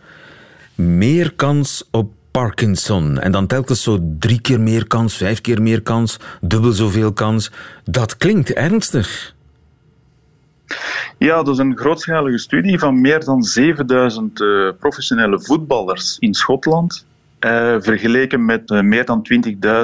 meer 0.76 1.34
kans 1.34 1.88
op 1.92 2.12
Parkinson. 2.32 3.20
En 3.20 3.32
dan 3.32 3.48
telkens 3.48 3.84
zo 3.84 4.00
drie 4.20 4.42
keer 4.42 4.60
meer 4.60 4.88
kans, 4.88 5.18
vijf 5.18 5.42
keer 5.42 5.62
meer 5.62 5.82
kans, 5.82 6.20
dubbel 6.42 6.72
zoveel 6.72 7.14
kans. 7.14 7.52
Dat 7.84 8.18
klinkt 8.18 8.54
ernstig. 8.54 9.34
Ja, 11.18 11.44
dat 11.44 11.54
is 11.54 11.58
een 11.58 11.78
grootschalige 11.78 12.38
studie 12.38 12.80
van 12.80 13.02
meer 13.02 13.24
dan 13.24 13.44
7000 13.44 14.40
uh, 14.40 14.70
professionele 14.80 15.42
voetballers 15.42 16.18
in 16.20 16.34
Schotland. 16.34 17.06
Uh, 17.40 17.76
vergeleken 17.80 18.46
met 18.46 18.70
uh, 18.70 18.82
meer 18.82 19.06
dan 19.06 19.28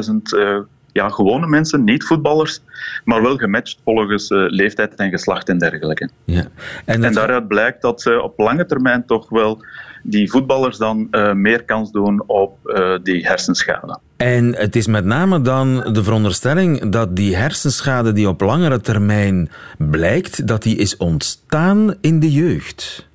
20.000 0.05 0.65
ja, 0.91 1.10
gewone 1.10 1.47
mensen, 1.47 1.83
niet 1.83 2.03
voetballers, 2.03 2.62
maar 3.03 3.21
wel 3.21 3.38
gematcht 3.38 3.79
volgens 3.83 4.29
leeftijd 4.29 4.95
en 4.95 5.10
geslacht 5.10 5.49
en 5.49 5.57
dergelijke. 5.57 6.10
Ja. 6.23 6.45
En, 6.86 7.03
en 7.03 7.13
daaruit 7.13 7.47
blijkt 7.47 7.81
dat 7.81 8.01
ze 8.01 8.21
op 8.21 8.39
lange 8.39 8.65
termijn 8.65 9.05
toch 9.05 9.29
wel 9.29 9.62
die 10.03 10.29
voetballers 10.29 10.77
dan 10.77 11.07
uh, 11.12 11.33
meer 11.33 11.63
kans 11.63 11.91
doen 11.91 12.23
op 12.25 12.57
uh, 12.65 12.95
die 13.03 13.27
hersenschade. 13.27 13.99
En 14.17 14.55
het 14.55 14.75
is 14.75 14.88
met 14.88 15.05
name 15.05 15.41
dan 15.41 15.93
de 15.93 16.03
veronderstelling 16.03 16.89
dat 16.89 17.15
die 17.15 17.36
hersenschade 17.36 18.12
die 18.13 18.27
op 18.27 18.41
langere 18.41 18.81
termijn 18.81 19.49
blijkt, 19.77 20.47
dat 20.47 20.63
die 20.63 20.77
is 20.77 20.97
ontstaan 20.97 21.95
in 22.01 22.19
de 22.19 22.31
jeugd. 22.31 23.10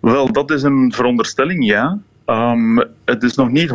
Wel, 0.00 0.32
dat 0.32 0.50
is 0.50 0.62
een 0.62 0.92
veronderstelling, 0.94 1.66
ja. 1.66 1.98
Um, 2.26 2.81
het 3.04 3.22
is 3.22 3.34
nog 3.34 3.50
niet 3.50 3.70
100% 3.70 3.74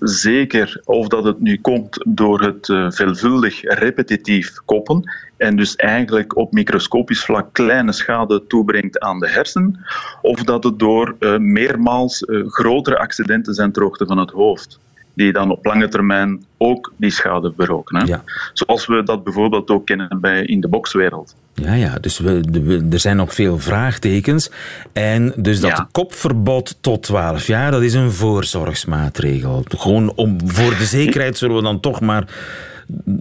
zeker 0.00 0.80
of 0.84 1.08
dat 1.08 1.24
het 1.24 1.40
nu 1.40 1.60
komt 1.60 2.04
door 2.08 2.40
het 2.40 2.68
uh, 2.68 2.90
veelvuldig 2.90 3.60
repetitief 3.62 4.54
koppen 4.64 5.10
en 5.36 5.56
dus 5.56 5.76
eigenlijk 5.76 6.36
op 6.36 6.52
microscopisch 6.52 7.24
vlak 7.24 7.52
kleine 7.52 7.92
schade 7.92 8.46
toebrengt 8.46 9.00
aan 9.00 9.18
de 9.18 9.28
hersen, 9.28 9.84
of 10.22 10.44
dat 10.44 10.64
het 10.64 10.78
door 10.78 11.16
uh, 11.18 11.38
meermaals 11.38 12.22
uh, 12.22 12.46
grotere 12.48 12.98
accidenten 12.98 13.54
zijn 13.54 13.72
ter 13.72 13.82
hoogte 13.82 14.06
van 14.06 14.18
het 14.18 14.30
hoofd 14.30 14.78
die 15.14 15.32
dan 15.32 15.50
op 15.50 15.64
lange 15.64 15.88
termijn 15.88 16.44
ook 16.58 16.92
die 16.96 17.10
schade 17.10 17.52
beroken. 17.56 17.98
Hè? 17.98 18.04
Ja. 18.04 18.22
Zoals 18.52 18.86
we 18.86 19.02
dat 19.02 19.24
bijvoorbeeld 19.24 19.70
ook 19.70 19.86
kennen 19.86 20.18
bij, 20.20 20.44
in 20.44 20.60
de 20.60 20.68
bokswereld. 20.68 21.34
Ja, 21.54 21.72
ja, 21.74 21.98
dus 22.00 22.18
we, 22.18 22.86
er 22.90 23.00
zijn 23.00 23.16
nog 23.16 23.34
veel 23.34 23.58
vraagtekens. 23.58 24.50
En 24.92 25.32
dus 25.36 25.60
dat 25.60 25.70
Ja. 25.70 25.88
kopverbod 25.92 26.76
tot 26.80 27.02
12 27.02 27.46
jaar, 27.46 27.70
dat 27.70 27.82
is 27.82 27.94
een 27.94 28.12
voorzorgsmaatregel. 28.12 29.64
Gewoon 29.68 30.12
om, 30.14 30.36
voor 30.44 30.76
de 30.78 30.84
zekerheid 30.84 31.38
zullen 31.38 31.56
we 31.56 31.62
dan 31.62 31.80
toch 31.80 32.00
maar 32.00 32.24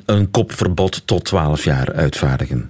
een 0.05 0.31
kopverbod 0.31 1.07
tot 1.07 1.23
12 1.25 1.63
jaar 1.63 1.93
uitvaardigen. 1.93 2.69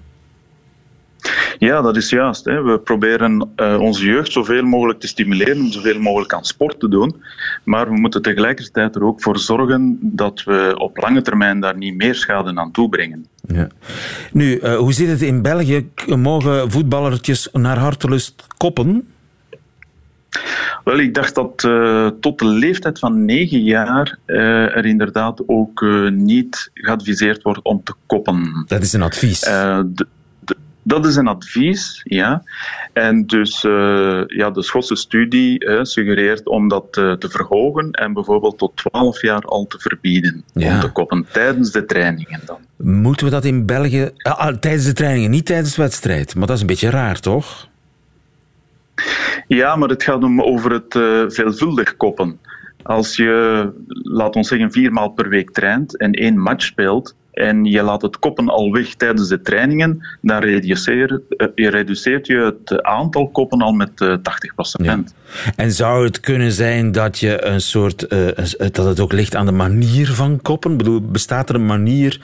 Ja, 1.58 1.82
dat 1.82 1.96
is 1.96 2.10
juist. 2.10 2.46
Hè. 2.46 2.62
We 2.62 2.80
proberen 2.80 3.50
uh, 3.56 3.80
onze 3.80 4.06
jeugd 4.06 4.32
zoveel 4.32 4.64
mogelijk 4.64 5.00
te 5.00 5.08
stimuleren 5.08 5.58
om 5.58 5.72
zoveel 5.72 6.00
mogelijk 6.00 6.34
aan 6.34 6.46
sport 6.46 6.80
te 6.80 6.90
doen. 6.90 7.24
Maar 7.64 7.90
we 7.90 8.00
moeten 8.00 8.22
tegelijkertijd 8.22 8.96
er 8.96 9.04
ook 9.04 9.22
voor 9.22 9.40
zorgen 9.40 9.98
dat 10.02 10.44
we 10.44 10.76
op 10.78 10.98
lange 10.98 11.22
termijn 11.22 11.60
daar 11.60 11.78
niet 11.78 11.96
meer 11.96 12.16
schade 12.16 12.56
aan 12.56 12.72
toebrengen. 12.72 13.26
Ja. 13.48 13.68
Nu, 14.32 14.60
uh, 14.60 14.78
hoe 14.78 14.94
zit 14.94 15.08
het 15.08 15.22
in 15.22 15.42
België? 15.42 15.90
Mogen 16.06 16.72
voetballertjes 16.72 17.50
naar 17.52 17.78
hartelust 17.78 18.48
koppen? 18.58 19.08
Wel, 20.84 21.00
ik 21.00 21.14
dacht 21.14 21.36
dat 21.36 21.64
uh, 21.64 22.08
tot 22.20 22.40
de 22.40 22.46
leeftijd 22.46 23.00
van 23.00 23.26
9 23.26 23.64
jaar 23.64 24.18
uh, 24.26 24.76
er 24.78 24.86
inderdaad 24.86 25.44
ook 25.46 25.82
uh, 25.82 26.12
niet 26.12 26.72
geadviseerd 26.74 27.42
wordt 27.42 27.62
om 27.62 27.84
te 27.84 27.94
koppen. 28.06 28.64
Dat 28.68 28.82
is 28.82 28.94
een 28.94 29.02
advies. 29.02 29.50
Dat 30.84 31.06
is 31.06 31.16
een 31.16 31.28
advies, 31.28 32.02
ja. 32.04 32.44
En 32.94 33.26
dus 33.26 33.62
ja, 34.28 34.50
de 34.52 34.64
Schotse 34.64 34.96
studie 34.96 35.66
suggereert 35.82 36.48
om 36.48 36.68
dat 36.68 36.94
te 36.94 37.28
verhogen 37.30 37.92
en 37.92 38.14
bijvoorbeeld 38.14 38.58
tot 38.58 38.76
12 38.76 39.22
jaar 39.22 39.42
al 39.42 39.66
te 39.68 39.80
verbieden 39.80 40.44
Ja. 40.54 40.74
om 40.74 40.80
te 40.80 40.92
koppen 40.92 41.26
tijdens 41.32 41.72
de 41.72 41.86
trainingen 41.86 42.40
dan. 42.46 42.58
Moeten 42.76 43.26
we 43.26 43.32
dat 43.32 43.46
in 43.46 43.66
België... 43.66 44.10
Ah, 44.18 44.38
ah, 44.38 44.56
tijdens 44.58 44.86
de 44.86 44.94
trainingen, 44.94 45.30
niet 45.30 45.46
tijdens 45.46 45.76
de 45.76 45.82
wedstrijd. 45.82 46.36
Maar 46.36 46.48
dat 46.48 46.56
is 46.56 46.62
een 46.62 46.68
beetje 46.68 46.90
raar, 46.90 47.20
toch? 47.20 47.70
Ja, 49.48 49.76
maar 49.76 49.90
het 49.90 50.04
gaat 50.04 50.24
om 50.24 50.42
over 50.42 50.72
het 50.72 50.96
uh, 50.96 51.24
veelvuldig 51.28 51.98
koppen. 51.98 52.40
Als 52.84 53.16
je, 53.16 53.70
laat 53.88 54.36
ons 54.36 54.48
zeggen, 54.48 54.72
vier 54.72 54.92
maal 54.92 55.10
per 55.10 55.30
week 55.30 55.52
traint 55.52 55.98
en 55.98 56.12
één 56.12 56.38
match 56.38 56.66
speelt, 56.66 57.16
en 57.32 57.66
je 57.66 57.82
laat 57.82 58.02
het 58.02 58.20
koppen 58.20 58.50
al 58.50 58.72
weg 58.72 58.94
tijdens 58.94 59.30
de 59.30 59.42
trainingen, 59.42 60.08
dan 60.22 60.42
reduceert, 60.42 61.22
je 61.56 61.70
reduceert 61.70 62.28
je 62.28 62.38
het 62.38 62.84
aantal 62.84 63.30
koppen 63.30 63.62
al 63.62 63.72
met 63.72 64.02
uh, 64.02 64.16
80%. 64.18 64.22
Ja. 64.84 65.04
En 65.56 65.72
zou 65.72 66.06
het 66.06 66.20
kunnen 66.20 66.52
zijn 66.52 66.92
dat 66.92 67.20
je 67.20 67.46
een 67.46 67.62
soort, 67.62 68.14
uh, 68.14 68.28
dat 68.58 68.86
het 68.86 69.00
ook 69.00 69.14
ligt 69.14 69.36
aan 69.36 69.46
de 69.46 69.52
manier 69.52 70.08
van 70.08 70.42
koppen? 70.42 70.72
Ik 70.72 70.78
bedoel, 70.78 71.02
bestaat 71.02 71.50
er 71.50 71.56
een 71.56 71.66
manier 71.66 72.22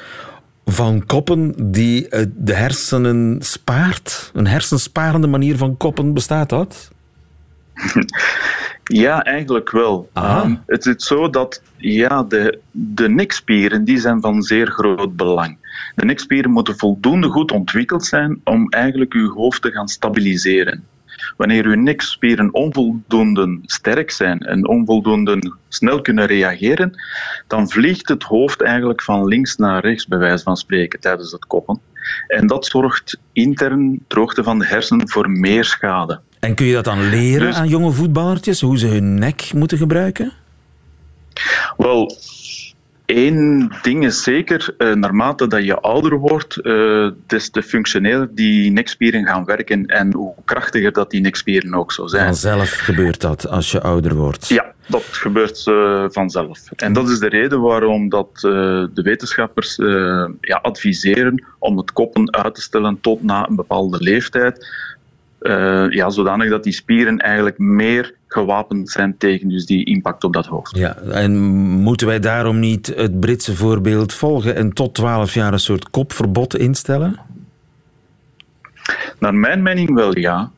van 0.66 1.06
koppen 1.06 1.72
die 1.72 2.08
de 2.36 2.54
hersenen 2.54 3.38
spaart? 3.40 4.32
Een 4.34 4.48
hersensparende 4.48 5.28
manier 5.28 5.58
van 5.58 5.78
koppen, 5.78 6.14
bestaat 6.14 6.50
dat? 6.50 6.92
Ja, 8.88 9.24
eigenlijk 9.24 9.72
wel. 9.72 10.10
Um, 10.14 10.64
het 10.66 10.86
is 10.86 11.06
zo 11.06 11.30
dat 11.30 11.62
ja, 11.78 12.24
de, 12.24 12.60
de 12.72 13.10
nekspieren 13.10 13.84
die 13.84 14.00
zijn 14.00 14.22
van 14.22 14.42
zeer 14.42 14.68
groot 14.68 15.16
belang. 15.16 15.58
De 15.96 16.06
nekspieren 16.06 16.52
moeten 16.52 16.78
voldoende 16.78 17.28
goed 17.28 17.52
ontwikkeld 17.52 18.06
zijn 18.06 18.42
om 18.44 18.70
eigenlijk 18.70 19.14
uw 19.14 19.34
hoofd 19.34 19.62
te 19.62 19.72
gaan 19.72 19.88
stabiliseren. 19.88 20.86
Wanneer 21.38 21.66
uw 21.66 21.76
nekspieren 21.76 22.54
onvoldoende 22.54 23.60
sterk 23.62 24.12
zijn 24.12 24.40
en 24.40 24.68
onvoldoende 24.68 25.54
snel 25.68 26.02
kunnen 26.02 26.26
reageren, 26.26 27.02
dan 27.48 27.70
vliegt 27.70 28.10
het 28.10 28.24
hoofd 28.24 28.62
eigenlijk 28.62 29.02
van 29.02 29.26
links 29.26 29.56
naar 29.56 29.82
rechts, 29.82 30.08
bij 30.08 30.18
wijze 30.18 30.44
van 30.44 30.58
spreken, 30.58 31.00
tijdens 31.00 31.32
het 31.32 31.46
koppen. 31.46 31.80
En 32.28 32.48
dat 32.48 32.66
zorgt 32.66 33.20
intern 33.34 34.00
droogte 34.08 34.44
van 34.44 34.60
de 34.60 34.66
hersenen 34.66 35.10
voor 35.10 35.30
meer 35.30 35.66
schade. 35.66 36.20
En 36.48 36.56
kun 36.56 36.66
je 36.66 36.74
dat 36.74 36.84
dan 36.84 37.10
leren 37.10 37.48
dus, 37.48 37.56
aan 37.56 37.68
jonge 37.68 37.92
voetballertjes, 37.92 38.62
hoe 38.62 38.78
ze 38.78 38.88
hun 38.88 39.14
nek 39.14 39.54
moeten 39.54 39.78
gebruiken? 39.78 40.34
Wel, 41.78 42.16
één 43.06 43.72
ding 43.82 44.06
is 44.06 44.24
zeker, 44.24 44.76
uh, 44.78 44.94
naarmate 44.94 45.48
dat 45.48 45.66
je 45.66 45.80
ouder 45.80 46.18
wordt, 46.18 46.60
uh, 46.62 47.12
des 47.26 47.50
te 47.50 47.64
functioneler 47.64 48.30
die 48.32 48.72
nekspieren 48.72 49.26
gaan 49.26 49.46
werken 49.46 49.86
en 49.86 50.14
hoe 50.14 50.34
krachtiger 50.46 50.92
dat 50.92 51.12
die 51.12 51.22
nekspieren 51.22 51.74
ook 51.74 51.92
zo 51.92 52.08
zijn. 52.08 52.26
Vanzelf 52.26 52.70
gebeurt 52.70 53.22
dat 53.22 53.48
als 53.48 53.72
je 53.72 53.82
ouder 53.82 54.16
wordt? 54.16 54.48
Ja, 54.48 54.66
dat 54.88 55.04
gebeurt 55.04 55.66
uh, 55.66 56.06
vanzelf. 56.10 56.60
En 56.76 56.94
dat 56.94 57.10
is 57.10 57.20
de 57.20 57.30
reden 57.30 57.62
waarom 57.62 58.10
dat, 58.10 58.30
de 58.42 59.02
wetenschappers 59.04 59.76
ja, 60.42 60.60
adviseren 60.62 61.46
om 61.60 61.78
het 61.78 61.92
koppen 61.92 62.34
uit 62.34 62.56
te 62.56 62.62
stellen 62.62 63.02
tot 63.02 63.24
na 63.24 63.48
een 63.48 63.56
bepaalde 63.56 63.98
leeftijd 64.00 64.66
uh, 65.42 65.90
ja, 65.90 66.10
zodanig 66.10 66.50
dat 66.50 66.64
die 66.64 66.74
spieren 66.74 67.18
eigenlijk 67.18 67.58
meer 67.58 68.16
gewapend 68.28 68.90
zijn 68.90 69.18
tegen 69.18 69.50
dus 69.50 69.66
die 69.66 69.86
impact 69.86 70.24
op 70.24 70.34
dat 70.34 70.46
hoofd. 70.46 70.78
Ja, 70.78 70.96
en 70.98 71.38
moeten 71.60 72.08
wij 72.08 72.20
daarom 72.20 72.60
niet 72.60 72.94
het 72.96 73.20
Britse 73.20 73.56
voorbeeld 73.56 74.14
volgen 74.14 74.56
en 74.56 74.74
tot 74.74 74.96
12 74.96 75.34
jaar 75.34 75.54
een 75.54 75.60
soort 75.60 75.90
kopverbod 75.90 76.58
instellen? 76.58 77.20
Naar 79.20 79.36
mijn 79.36 79.62
mening 79.62 79.94
wel 79.94 80.18
ja. 80.18 80.52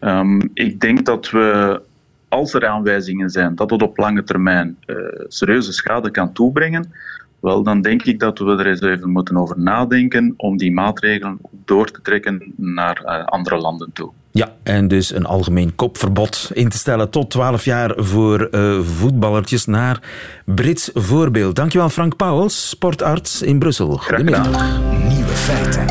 Um, 0.00 0.50
ik 0.54 0.80
denk 0.80 1.06
dat 1.06 1.30
we, 1.30 1.80
als 2.28 2.54
er 2.54 2.66
aanwijzingen 2.66 3.30
zijn 3.30 3.54
dat 3.54 3.70
het 3.70 3.82
op 3.82 3.98
lange 3.98 4.22
termijn 4.22 4.76
uh, 4.86 4.96
serieuze 5.28 5.72
schade 5.72 6.10
kan 6.10 6.32
toebrengen, 6.32 6.92
wel, 7.40 7.62
dan 7.62 7.80
denk 7.80 8.02
ik 8.02 8.18
dat 8.18 8.38
we 8.38 8.50
er 8.50 8.66
eens 8.66 8.80
even 8.80 9.10
moeten 9.10 9.36
over 9.36 9.60
nadenken 9.60 10.34
om 10.36 10.56
die 10.56 10.72
maatregelen 10.72 11.38
door 11.64 11.90
te 11.90 12.00
trekken 12.02 12.52
naar 12.56 13.02
uh, 13.04 13.24
andere 13.24 13.56
landen 13.56 13.90
toe. 13.92 14.10
Ja, 14.32 14.52
en 14.62 14.88
dus 14.88 15.14
een 15.14 15.26
algemeen 15.26 15.74
kopverbod 15.74 16.50
in 16.54 16.68
te 16.68 16.78
stellen 16.78 17.10
tot 17.10 17.30
12 17.30 17.64
jaar 17.64 17.92
voor 17.96 18.48
uh, 18.50 18.80
voetballertjes 18.80 19.66
naar 19.66 20.00
Brits 20.44 20.90
voorbeeld. 20.94 21.56
Dankjewel 21.56 21.88
Frank 21.88 22.16
Pauwels, 22.16 22.68
sportarts 22.68 23.42
in 23.42 23.58
Brussel. 23.58 23.96
Goedemiddag. 23.96 24.80
Nieuwe 25.08 25.26
feiten. 25.26 25.86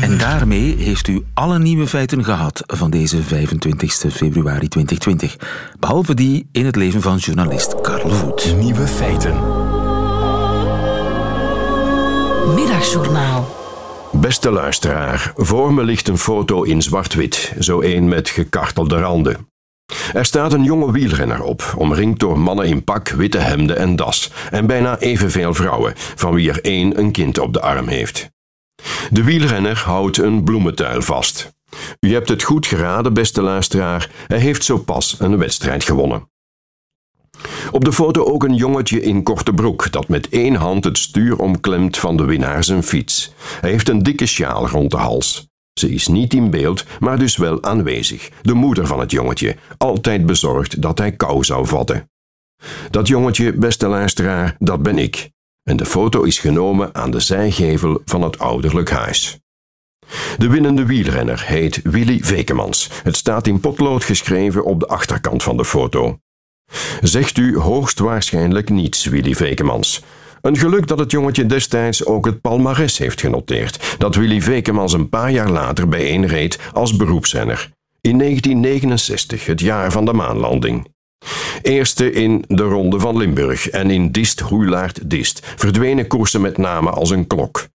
En 0.00 0.18
daarmee 0.18 0.76
heeft 0.76 1.08
u 1.08 1.22
alle 1.34 1.58
nieuwe 1.58 1.86
feiten 1.86 2.24
gehad 2.24 2.62
van 2.66 2.90
deze 2.90 3.22
25 3.22 3.92
februari 3.92 4.68
2020. 4.68 5.36
Behalve 5.78 6.14
die 6.14 6.48
in 6.52 6.66
het 6.66 6.76
leven 6.76 7.00
van 7.00 7.16
journalist 7.16 7.80
Karel 7.80 8.10
Voet. 8.10 8.54
Nieuwe 8.58 8.86
feiten. 8.86 9.59
Middagjournaal. 12.54 13.56
Beste 14.12 14.50
luisteraar, 14.50 15.32
voor 15.36 15.74
me 15.74 15.82
ligt 15.82 16.08
een 16.08 16.18
foto 16.18 16.62
in 16.62 16.82
zwart-wit, 16.82 17.52
zo 17.58 17.80
een 17.80 18.08
met 18.08 18.28
gekartelde 18.28 18.98
randen. 18.98 19.48
Er 20.12 20.24
staat 20.24 20.52
een 20.52 20.64
jonge 20.64 20.92
wielrenner 20.92 21.42
op, 21.42 21.74
omringd 21.76 22.20
door 22.20 22.38
mannen 22.38 22.66
in 22.66 22.84
pak, 22.84 23.08
witte 23.08 23.38
hemden 23.38 23.76
en 23.76 23.96
das, 23.96 24.30
en 24.50 24.66
bijna 24.66 24.98
evenveel 24.98 25.54
vrouwen, 25.54 25.92
van 25.96 26.34
wie 26.34 26.50
er 26.50 26.60
één 26.60 26.98
een 26.98 27.12
kind 27.12 27.38
op 27.38 27.52
de 27.52 27.60
arm 27.60 27.88
heeft. 27.88 28.30
De 29.10 29.24
wielrenner 29.24 29.82
houdt 29.84 30.18
een 30.18 30.44
bloementuil 30.44 31.02
vast. 31.02 31.52
U 32.00 32.12
hebt 32.12 32.28
het 32.28 32.42
goed 32.42 32.66
geraden, 32.66 33.14
beste 33.14 33.42
luisteraar, 33.42 34.10
hij 34.26 34.38
heeft 34.38 34.64
zo 34.64 34.78
pas 34.78 35.16
een 35.18 35.38
wedstrijd 35.38 35.84
gewonnen. 35.84 36.28
Op 37.70 37.84
de 37.84 37.92
foto 37.92 38.24
ook 38.24 38.44
een 38.44 38.54
jongetje 38.54 39.02
in 39.02 39.22
korte 39.22 39.52
broek 39.52 39.92
dat 39.92 40.08
met 40.08 40.28
één 40.28 40.54
hand 40.54 40.84
het 40.84 40.98
stuur 40.98 41.38
omklemt 41.38 41.98
van 41.98 42.16
de 42.16 42.24
winnaar 42.24 42.64
zijn 42.64 42.82
fiets. 42.82 43.32
Hij 43.60 43.70
heeft 43.70 43.88
een 43.88 44.02
dikke 44.02 44.26
sjaal 44.26 44.68
rond 44.68 44.90
de 44.90 44.96
hals. 44.96 45.48
Ze 45.72 45.90
is 45.90 46.08
niet 46.08 46.34
in 46.34 46.50
beeld, 46.50 46.84
maar 47.00 47.18
dus 47.18 47.36
wel 47.36 47.62
aanwezig. 47.62 48.30
De 48.42 48.54
moeder 48.54 48.86
van 48.86 49.00
het 49.00 49.10
jongetje, 49.10 49.56
altijd 49.78 50.26
bezorgd 50.26 50.82
dat 50.82 50.98
hij 50.98 51.12
kou 51.12 51.44
zou 51.44 51.66
vatten. 51.66 52.10
Dat 52.90 53.08
jongetje, 53.08 53.52
beste 53.52 53.86
luisteraar, 53.86 54.56
dat 54.58 54.82
ben 54.82 54.98
ik. 54.98 55.30
En 55.62 55.76
de 55.76 55.86
foto 55.86 56.22
is 56.22 56.38
genomen 56.38 56.94
aan 56.94 57.10
de 57.10 57.20
zijgevel 57.20 58.02
van 58.04 58.22
het 58.22 58.38
ouderlijk 58.38 58.90
huis. 58.90 59.38
De 60.38 60.48
winnende 60.48 60.86
wielrenner 60.86 61.44
heet 61.46 61.80
Willy 61.82 62.18
Vekemans. 62.22 62.90
Het 63.02 63.16
staat 63.16 63.46
in 63.46 63.60
potlood 63.60 64.04
geschreven 64.04 64.64
op 64.64 64.80
de 64.80 64.86
achterkant 64.86 65.42
van 65.42 65.56
de 65.56 65.64
foto. 65.64 66.18
Zegt 67.00 67.38
u 67.38 67.58
hoogstwaarschijnlijk 67.58 68.70
niets, 68.70 69.04
Willy 69.04 69.34
Vekemans. 69.34 70.02
Een 70.40 70.58
geluk 70.58 70.86
dat 70.86 70.98
het 70.98 71.10
jongetje 71.10 71.46
destijds 71.46 72.04
ook 72.04 72.24
het 72.24 72.40
palmares 72.40 72.98
heeft 72.98 73.20
genoteerd, 73.20 73.96
dat 73.98 74.14
Willy 74.14 74.40
Vekemans 74.40 74.92
een 74.92 75.08
paar 75.08 75.30
jaar 75.30 75.50
later 75.50 75.88
bijeenreed 75.88 76.58
als 76.72 76.96
beroepsrenner. 76.96 77.70
In 78.00 78.18
1969, 78.18 79.46
het 79.46 79.60
jaar 79.60 79.92
van 79.92 80.04
de 80.04 80.12
maanlanding. 80.12 80.86
Eerste 81.62 82.12
in 82.12 82.44
de 82.48 82.62
Ronde 82.62 83.00
van 83.00 83.16
Limburg 83.16 83.68
en 83.68 83.90
in 83.90 84.12
Dist-Hoelaard-Dist 84.12 85.40
verdwenen 85.56 86.06
koersen 86.06 86.40
met 86.40 86.56
name 86.56 86.90
als 86.90 87.10
een 87.10 87.26
klok. 87.26 87.68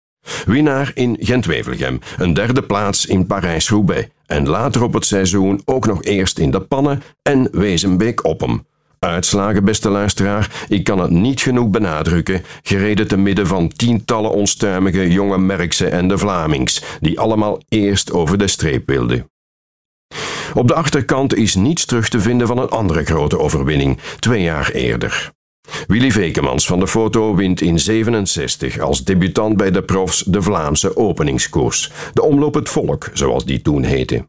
Winnaar 0.46 0.90
in 0.94 1.16
Gent-Wevelgem, 1.20 2.00
een 2.18 2.34
derde 2.34 2.62
plaats 2.62 3.06
in 3.06 3.26
Parijs-Roubaix 3.26 4.08
en 4.26 4.48
later 4.48 4.82
op 4.82 4.92
het 4.92 5.06
seizoen 5.06 5.62
ook 5.64 5.86
nog 5.86 6.04
eerst 6.04 6.38
in 6.38 6.50
de 6.50 6.60
Pannen 6.60 7.02
en 7.22 7.48
Wezenbeek-Oppem. 7.52 8.66
Uitslagen, 9.04 9.64
beste 9.64 9.88
luisteraar, 9.88 10.64
ik 10.68 10.84
kan 10.84 10.98
het 10.98 11.10
niet 11.10 11.40
genoeg 11.40 11.68
benadrukken, 11.68 12.42
gereden 12.62 13.08
te 13.08 13.16
midden 13.16 13.46
van 13.46 13.68
tientallen 13.68 14.30
onstuimige 14.30 15.10
jonge 15.10 15.38
Merkse 15.38 15.86
en 15.86 16.08
de 16.08 16.18
Vlamings, 16.18 16.82
die 17.00 17.20
allemaal 17.20 17.60
eerst 17.68 18.12
over 18.12 18.38
de 18.38 18.46
streep 18.46 18.86
wilden. 18.86 19.30
Op 20.54 20.68
de 20.68 20.74
achterkant 20.74 21.34
is 21.34 21.54
niets 21.54 21.84
terug 21.84 22.08
te 22.08 22.20
vinden 22.20 22.46
van 22.46 22.58
een 22.58 22.68
andere 22.68 23.04
grote 23.04 23.38
overwinning, 23.38 23.98
twee 24.18 24.42
jaar 24.42 24.70
eerder. 24.70 25.30
Willy 25.86 26.10
Vekemans 26.10 26.66
van 26.66 26.80
de 26.80 26.88
foto 26.88 27.34
wint 27.34 27.60
in 27.60 27.78
67 27.78 28.78
als 28.78 29.04
debutant 29.04 29.56
bij 29.56 29.70
de 29.70 29.82
profs 29.82 30.22
de 30.22 30.42
Vlaamse 30.42 30.96
openingskoers, 30.96 31.92
de 32.12 32.22
Omloop 32.22 32.54
het 32.54 32.68
Volk, 32.68 33.10
zoals 33.12 33.44
die 33.44 33.62
toen 33.62 33.82
heette. 33.82 34.28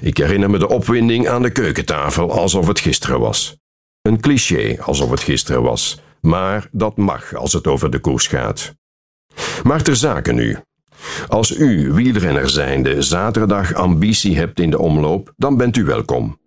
Ik 0.00 0.16
herinner 0.16 0.50
me 0.50 0.58
de 0.58 0.68
opwinding 0.68 1.28
aan 1.28 1.42
de 1.42 1.50
keukentafel 1.50 2.32
alsof 2.32 2.66
het 2.66 2.80
gisteren 2.80 3.20
was. 3.20 3.56
Een 4.08 4.20
cliché 4.20 4.76
alsof 4.80 5.10
het 5.10 5.20
gisteren 5.20 5.62
was, 5.62 6.00
maar 6.20 6.68
dat 6.72 6.96
mag 6.96 7.34
als 7.34 7.52
het 7.52 7.66
over 7.66 7.90
de 7.90 7.98
koers 7.98 8.26
gaat. 8.26 8.74
Maar 9.62 9.82
ter 9.82 9.96
zake 9.96 10.32
nu. 10.32 10.56
Als 11.28 11.56
u, 11.56 11.92
wielrenner 11.92 12.48
zijnde, 12.48 13.02
zaterdag 13.02 13.74
ambitie 13.74 14.36
hebt 14.36 14.60
in 14.60 14.70
de 14.70 14.78
omloop, 14.78 15.32
dan 15.36 15.56
bent 15.56 15.76
u 15.76 15.84
welkom. 15.84 16.38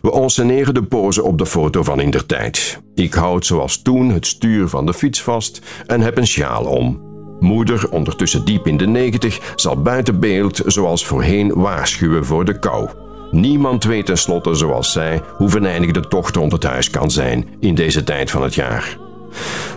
We 0.00 0.10
onsceneren 0.10 0.74
de 0.74 0.82
pose 0.82 1.22
op 1.22 1.38
de 1.38 1.46
foto 1.46 1.82
van 1.82 2.00
in 2.00 2.26
tijd. 2.26 2.80
Ik 2.94 3.14
houd 3.14 3.46
zoals 3.46 3.82
toen 3.82 4.10
het 4.10 4.26
stuur 4.26 4.68
van 4.68 4.86
de 4.86 4.94
fiets 4.94 5.22
vast 5.22 5.60
en 5.86 6.00
heb 6.00 6.16
een 6.16 6.26
sjaal 6.26 6.64
om. 6.64 7.02
Moeder, 7.40 7.90
ondertussen 7.90 8.44
diep 8.44 8.66
in 8.66 8.76
de 8.76 8.86
negentig, 8.86 9.52
zal 9.56 9.82
buiten 9.82 10.20
beeld 10.20 10.62
zoals 10.66 11.06
voorheen 11.06 11.54
waarschuwen 11.54 12.24
voor 12.24 12.44
de 12.44 12.58
kou. 12.58 13.03
Niemand 13.34 13.84
weet 13.84 14.06
tenslotte, 14.06 14.54
zoals 14.54 14.92
zij, 14.92 15.20
hoe 15.36 15.48
venijnig 15.48 15.90
de 15.90 16.08
tocht 16.08 16.36
rond 16.36 16.52
het 16.52 16.62
huis 16.62 16.90
kan 16.90 17.10
zijn 17.10 17.48
in 17.60 17.74
deze 17.74 18.04
tijd 18.04 18.30
van 18.30 18.42
het 18.42 18.54
jaar. 18.54 18.98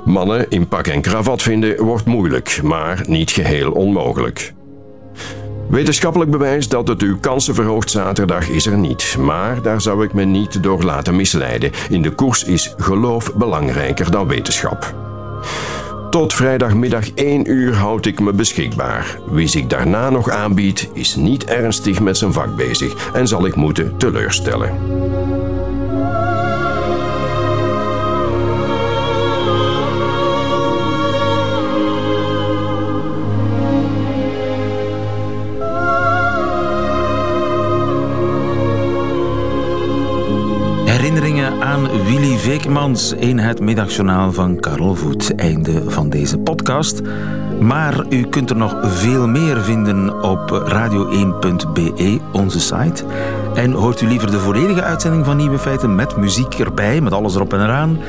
Mannen 0.05 0.49
in 0.49 0.67
pak 0.67 0.87
en 0.87 1.01
kravat 1.01 1.41
vinden 1.41 1.83
wordt 1.83 2.05
moeilijk, 2.05 2.59
maar 2.63 3.03
niet 3.07 3.31
geheel 3.31 3.71
onmogelijk. 3.71 4.53
Wetenschappelijk 5.69 6.31
bewijs 6.31 6.69
dat 6.69 6.87
het 6.87 7.01
uw 7.01 7.19
kansen 7.19 7.55
verhoogt 7.55 7.89
zaterdag 7.89 8.49
is 8.49 8.65
er 8.65 8.77
niet, 8.77 9.15
maar 9.19 9.61
daar 9.61 9.81
zou 9.81 10.03
ik 10.03 10.13
me 10.13 10.23
niet 10.23 10.63
door 10.63 10.83
laten 10.83 11.15
misleiden. 11.15 11.71
In 11.89 12.01
de 12.01 12.11
koers 12.11 12.43
is 12.43 12.73
geloof 12.77 13.35
belangrijker 13.35 14.11
dan 14.11 14.27
wetenschap. 14.27 14.95
Tot 16.17 16.33
vrijdagmiddag 16.33 17.13
1 17.13 17.51
uur 17.51 17.73
houd 17.73 18.05
ik 18.05 18.19
me 18.19 18.33
beschikbaar. 18.33 19.19
Wie 19.25 19.47
zich 19.47 19.67
daarna 19.67 20.09
nog 20.09 20.29
aanbiedt, 20.29 20.89
is 20.93 21.15
niet 21.15 21.45
ernstig 21.45 21.99
met 21.99 22.17
zijn 22.17 22.33
vak 22.33 22.55
bezig 22.55 23.11
en 23.13 23.27
zal 23.27 23.45
ik 23.45 23.55
moeten 23.55 23.97
teleurstellen. 23.97 24.71
Willy 41.83 42.37
Veekmans 42.37 43.11
in 43.11 43.37
het 43.37 43.59
middagjournaal 43.59 44.33
van 44.33 44.59
Karel 44.59 44.95
Voet. 44.95 45.35
Einde 45.35 45.91
van 45.91 46.09
deze 46.09 46.37
podcast. 46.37 47.01
Maar 47.59 48.05
u 48.09 48.21
kunt 48.23 48.49
er 48.49 48.55
nog 48.55 48.75
veel 48.83 49.27
meer 49.27 49.61
vinden 49.61 50.23
op 50.23 50.65
radio1.be, 50.69 52.19
onze 52.31 52.59
site. 52.59 53.03
En 53.55 53.71
hoort 53.71 54.01
u 54.01 54.07
liever 54.07 54.31
de 54.31 54.39
volledige 54.39 54.81
uitzending 54.81 55.25
van 55.25 55.37
Nieuwe 55.37 55.59
Feiten 55.59 55.95
met 55.95 56.17
muziek 56.17 56.53
erbij, 56.53 57.01
met 57.01 57.13
alles 57.13 57.35
erop 57.35 57.53
en 57.53 57.63
eraan, 57.63 57.99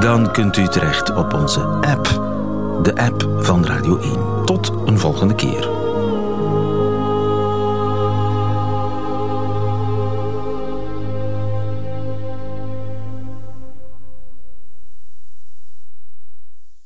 dan 0.00 0.32
kunt 0.32 0.56
u 0.56 0.68
terecht 0.68 1.16
op 1.16 1.34
onze 1.34 1.60
app. 1.60 2.20
De 2.82 2.96
app 2.96 3.28
van 3.38 3.66
Radio 3.66 3.98
1. 3.98 4.12
Tot 4.44 4.72
een 4.86 4.98
volgende 4.98 5.34
keer. 5.34 5.81